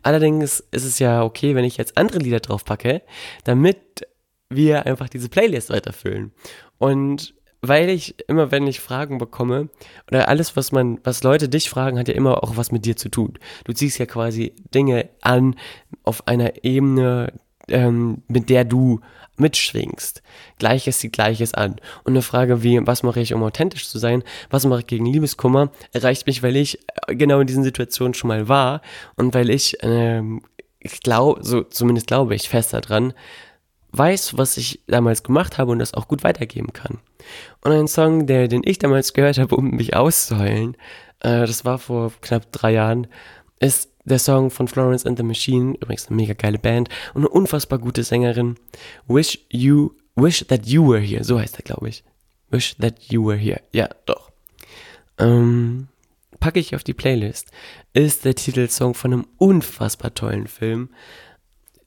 Allerdings 0.02 0.60
ist 0.70 0.84
es 0.84 0.98
ja 0.98 1.22
okay, 1.22 1.54
wenn 1.54 1.64
ich 1.64 1.76
jetzt 1.76 1.96
andere 1.96 2.18
Lieder 2.18 2.40
drauf 2.40 2.64
packe, 2.64 3.02
damit 3.44 4.06
wir 4.48 4.86
einfach 4.86 5.08
diese 5.08 5.28
Playlist 5.28 5.70
weiterfüllen. 5.70 6.32
Und 6.78 7.34
weil 7.62 7.90
ich 7.90 8.14
immer, 8.26 8.50
wenn 8.50 8.66
ich 8.66 8.80
Fragen 8.80 9.18
bekomme, 9.18 9.68
oder 10.08 10.28
alles, 10.28 10.56
was 10.56 10.72
man, 10.72 10.98
was 11.04 11.22
Leute 11.22 11.48
dich 11.48 11.68
fragen, 11.68 11.98
hat 11.98 12.08
ja 12.08 12.14
immer 12.14 12.42
auch 12.42 12.56
was 12.56 12.72
mit 12.72 12.86
dir 12.86 12.96
zu 12.96 13.10
tun. 13.10 13.38
Du 13.64 13.72
ziehst 13.72 13.98
ja 13.98 14.06
quasi 14.06 14.54
Dinge 14.74 15.10
an 15.20 15.56
auf 16.02 16.26
einer 16.26 16.64
Ebene, 16.64 17.32
ähm, 17.68 18.22
mit 18.28 18.48
der 18.48 18.64
du 18.64 19.00
mitschwingst. 19.40 20.22
Gleiches 20.58 20.98
zieht 20.98 21.12
Gleiches 21.12 21.54
an. 21.54 21.76
Und 22.04 22.12
eine 22.12 22.22
Frage 22.22 22.62
wie, 22.62 22.86
was 22.86 23.02
mache 23.02 23.20
ich, 23.20 23.34
um 23.34 23.42
authentisch 23.42 23.88
zu 23.88 23.98
sein? 23.98 24.22
Was 24.50 24.66
mache 24.66 24.80
ich 24.80 24.86
gegen 24.86 25.06
Liebeskummer? 25.06 25.70
Erreicht 25.92 26.26
mich, 26.26 26.42
weil 26.42 26.56
ich 26.56 26.78
äh, 27.06 27.16
genau 27.16 27.40
in 27.40 27.46
diesen 27.46 27.64
Situationen 27.64 28.14
schon 28.14 28.28
mal 28.28 28.48
war 28.48 28.82
und 29.16 29.34
weil 29.34 29.50
ich, 29.50 29.78
ähm, 29.82 30.42
ich 30.78 31.00
glaube, 31.00 31.42
so 31.42 31.62
zumindest 31.62 32.06
glaube 32.06 32.34
ich 32.34 32.48
fest 32.48 32.72
daran, 32.72 33.12
weiß, 33.92 34.38
was 34.38 34.56
ich 34.56 34.80
damals 34.86 35.22
gemacht 35.22 35.58
habe 35.58 35.72
und 35.72 35.78
das 35.80 35.94
auch 35.94 36.08
gut 36.08 36.22
weitergeben 36.22 36.72
kann. 36.72 36.98
Und 37.62 37.72
ein 37.72 37.88
Song, 37.88 38.26
der, 38.26 38.48
den 38.48 38.62
ich 38.64 38.78
damals 38.78 39.12
gehört 39.12 39.38
habe, 39.38 39.56
um 39.56 39.70
mich 39.70 39.96
auszuheulen, 39.96 40.76
äh, 41.20 41.46
das 41.46 41.64
war 41.64 41.78
vor 41.78 42.12
knapp 42.20 42.52
drei 42.52 42.72
Jahren, 42.72 43.06
ist 43.58 43.89
der 44.04 44.18
Song 44.18 44.50
von 44.50 44.68
Florence 44.68 45.06
and 45.06 45.18
the 45.18 45.24
Machine, 45.24 45.74
übrigens 45.80 46.08
eine 46.08 46.16
mega 46.16 46.34
geile 46.34 46.58
Band 46.58 46.88
und 47.14 47.22
eine 47.22 47.28
unfassbar 47.28 47.78
gute 47.78 48.02
Sängerin. 48.02 48.56
Wish 49.06 49.38
you, 49.50 49.92
wish 50.16 50.44
that 50.48 50.66
you 50.66 50.86
were 50.86 51.00
here, 51.00 51.24
so 51.24 51.38
heißt 51.38 51.58
er, 51.58 51.62
glaube 51.62 51.88
ich. 51.88 52.04
Wish 52.50 52.76
that 52.78 53.00
you 53.04 53.24
were 53.24 53.36
here. 53.36 53.60
Ja, 53.72 53.88
doch. 54.06 54.30
Ähm, 55.18 55.88
packe 56.40 56.58
ich 56.58 56.74
auf 56.74 56.82
die 56.82 56.94
Playlist, 56.94 57.50
ist 57.92 58.24
der 58.24 58.34
Titelsong 58.34 58.94
von 58.94 59.12
einem 59.12 59.26
unfassbar 59.36 60.14
tollen 60.14 60.46
Film. 60.46 60.88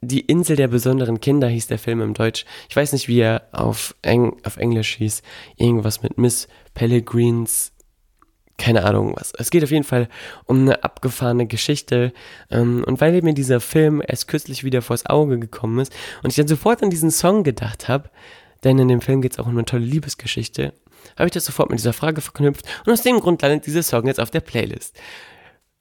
Die 0.01 0.21
Insel 0.21 0.55
der 0.55 0.67
besonderen 0.67 1.21
Kinder 1.21 1.47
hieß 1.47 1.67
der 1.67 1.79
Film 1.79 2.01
im 2.01 2.13
Deutsch. 2.13 2.45
Ich 2.69 2.75
weiß 2.75 2.91
nicht, 2.93 3.07
wie 3.07 3.19
er 3.19 3.47
auf, 3.53 3.95
Eng 4.01 4.35
auf 4.43 4.57
Englisch 4.57 4.95
hieß. 4.97 5.21
Irgendwas 5.57 6.03
mit 6.03 6.17
Miss 6.17 6.49
Pellegrins. 6.73 7.72
Keine 8.57 8.83
Ahnung 8.83 9.15
was. 9.17 9.33
Es 9.37 9.49
geht 9.49 9.63
auf 9.63 9.71
jeden 9.71 9.83
Fall 9.83 10.07
um 10.45 10.61
eine 10.61 10.83
abgefahrene 10.83 11.47
Geschichte. 11.47 12.13
Ähm, 12.51 12.83
und 12.85 13.01
weil 13.01 13.21
mir 13.21 13.33
dieser 13.33 13.59
Film 13.59 14.01
erst 14.05 14.27
kürzlich 14.27 14.63
wieder 14.63 14.81
vors 14.81 15.05
Auge 15.07 15.39
gekommen 15.39 15.79
ist 15.79 15.93
und 16.21 16.29
ich 16.29 16.35
dann 16.35 16.47
sofort 16.47 16.83
an 16.83 16.89
diesen 16.89 17.11
Song 17.11 17.43
gedacht 17.43 17.87
habe, 17.87 18.09
denn 18.63 18.77
in 18.77 18.87
dem 18.87 19.01
Film 19.01 19.21
geht 19.21 19.33
es 19.33 19.39
auch 19.39 19.47
um 19.47 19.53
eine 19.53 19.65
tolle 19.65 19.85
Liebesgeschichte, 19.85 20.73
habe 21.17 21.27
ich 21.27 21.33
das 21.33 21.45
sofort 21.45 21.69
mit 21.69 21.79
dieser 21.79 21.93
Frage 21.93 22.21
verknüpft 22.21 22.65
und 22.85 22.93
aus 22.93 23.01
dem 23.01 23.19
Grund 23.19 23.41
landet 23.41 23.65
dieser 23.65 23.83
Song 23.83 24.07
jetzt 24.07 24.19
auf 24.19 24.31
der 24.31 24.39
Playlist. 24.39 24.97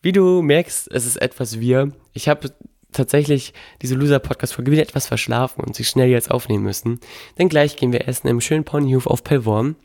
Wie 0.00 0.12
du 0.12 0.42
merkst, 0.42 0.90
es 0.90 1.06
ist 1.06 1.16
etwas 1.16 1.61
wir. 1.61 1.92
Ich 2.12 2.28
habe 2.28 2.50
tatsächlich 2.92 3.54
diese 3.80 3.94
Loser-Podcast-Folge 3.94 4.72
wieder 4.72 4.82
etwas 4.82 5.06
verschlafen 5.06 5.62
und 5.62 5.76
sie 5.76 5.85
schnell 5.85 6.08
jetzt 6.08 6.30
aufnehmen 6.30 6.64
müssen. 6.64 7.00
Denn 7.38 7.48
gleich 7.48 7.76
gehen 7.76 7.92
wir 7.92 8.08
essen 8.08 8.28
im 8.28 8.40
schönen 8.40 8.64
Ponyhof 8.64 9.06
auf 9.06 9.22
Pellworm. 9.24 9.76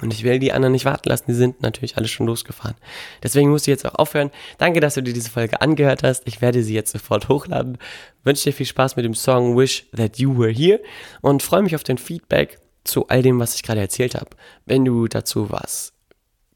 Und 0.00 0.14
ich 0.14 0.24
will 0.24 0.38
die 0.38 0.52
anderen 0.52 0.72
nicht 0.72 0.84
warten 0.84 1.08
lassen, 1.08 1.24
die 1.28 1.34
sind 1.34 1.62
natürlich 1.62 1.96
alle 1.96 2.08
schon 2.08 2.26
losgefahren. 2.26 2.76
Deswegen 3.22 3.50
musst 3.50 3.66
du 3.66 3.70
jetzt 3.70 3.84
auch 3.84 3.96
aufhören. 3.96 4.30
Danke, 4.58 4.80
dass 4.80 4.94
du 4.94 5.02
dir 5.02 5.12
diese 5.12 5.30
Folge 5.30 5.60
angehört 5.60 6.02
hast. 6.02 6.26
Ich 6.26 6.40
werde 6.40 6.62
sie 6.62 6.74
jetzt 6.74 6.92
sofort 6.92 7.28
hochladen. 7.28 7.76
Wünsche 8.24 8.44
dir 8.44 8.52
viel 8.52 8.66
Spaß 8.66 8.96
mit 8.96 9.04
dem 9.04 9.14
Song 9.14 9.56
Wish 9.56 9.86
That 9.94 10.18
You 10.18 10.38
Were 10.38 10.52
Here 10.52 10.80
und 11.20 11.42
freue 11.42 11.62
mich 11.62 11.74
auf 11.74 11.82
dein 11.82 11.98
Feedback 11.98 12.60
zu 12.84 13.08
all 13.08 13.22
dem, 13.22 13.38
was 13.40 13.54
ich 13.54 13.62
gerade 13.62 13.80
erzählt 13.80 14.14
habe. 14.14 14.30
Wenn 14.64 14.84
du 14.84 15.06
dazu 15.06 15.50
was 15.50 15.92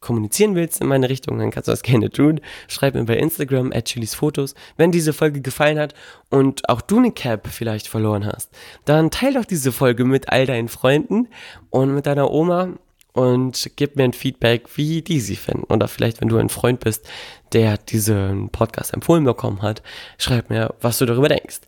kommunizieren 0.05 0.55
willst 0.55 0.83
in 0.83 0.87
meine 0.87 1.09
Richtung, 1.09 1.39
dann 1.39 1.51
kannst 1.51 1.67
du 1.67 1.73
das 1.73 1.83
gerne 1.83 2.11
tun. 2.11 2.41
Schreib 2.69 2.95
mir 2.95 3.05
bei 3.05 3.17
Instagram 3.17 3.73
at 3.73 3.87
chilisfotos. 3.87 4.55
Wenn 4.77 4.93
diese 4.93 5.13
Folge 5.13 5.41
gefallen 5.41 5.79
hat 5.79 5.95
und 6.31 6.69
auch 6.69 6.83
du 6.83 6.99
eine 6.99 7.11
Cap 7.11 7.49
vielleicht 7.49 7.89
verloren 7.89 8.27
hast, 8.27 8.51
dann 8.85 9.11
teil 9.11 9.33
doch 9.33 9.47
diese 9.47 9.73
Folge 9.73 10.05
mit 10.05 10.29
all 10.29 10.47
deinen 10.47 10.69
Freunden 10.69 11.29
und 11.71 11.95
mit 11.95 12.07
deiner 12.07 12.31
Oma 12.31 12.75
und 13.15 13.71
gib 13.77 13.97
mir 13.97 14.05
ein 14.05 14.13
Feedback, 14.13 14.65
wie 14.77 15.01
die 15.01 15.21
sie 15.21 15.37
finden. 15.37 15.65
Oder 15.73 15.89
vielleicht, 15.89 16.21
wenn 16.21 16.29
du 16.29 16.37
ein 16.37 16.51
Freund 16.51 16.81
bist, 16.81 17.09
der 17.53 17.79
diesen 17.79 18.51
Podcast 18.51 18.93
empfohlen 18.93 19.25
bekommen 19.25 19.63
hat, 19.63 19.83
schreib 20.19 20.51
mir, 20.51 20.75
was 20.81 20.99
du 20.99 21.07
darüber 21.07 21.29
denkst. 21.29 21.61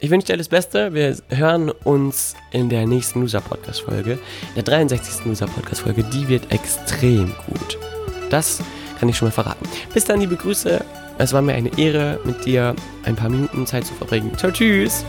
Ich 0.00 0.10
wünsche 0.10 0.28
dir 0.28 0.32
alles 0.34 0.48
Beste. 0.48 0.92
Wir 0.92 1.16
hören 1.28 1.70
uns 1.70 2.34
in 2.50 2.68
der 2.68 2.86
nächsten 2.86 3.20
Loser 3.20 3.40
Podcast 3.40 3.82
Folge. 3.82 4.12
In 4.12 4.54
der 4.56 4.62
63. 4.64 5.26
Loser 5.26 5.46
Podcast 5.46 5.82
Folge. 5.82 6.02
Die 6.04 6.28
wird 6.28 6.50
extrem 6.52 7.34
gut. 7.46 7.78
Das 8.30 8.62
kann 8.98 9.08
ich 9.08 9.16
schon 9.16 9.28
mal 9.28 9.32
verraten. 9.32 9.68
Bis 9.94 10.04
dann, 10.04 10.20
liebe 10.20 10.36
Grüße. 10.36 10.84
Es 11.18 11.32
war 11.32 11.42
mir 11.42 11.52
eine 11.52 11.70
Ehre, 11.78 12.18
mit 12.24 12.46
dir 12.46 12.74
ein 13.04 13.14
paar 13.14 13.28
Minuten 13.28 13.66
Zeit 13.66 13.86
zu 13.86 13.94
verbringen. 13.94 14.32
Tschüss. 14.36 15.04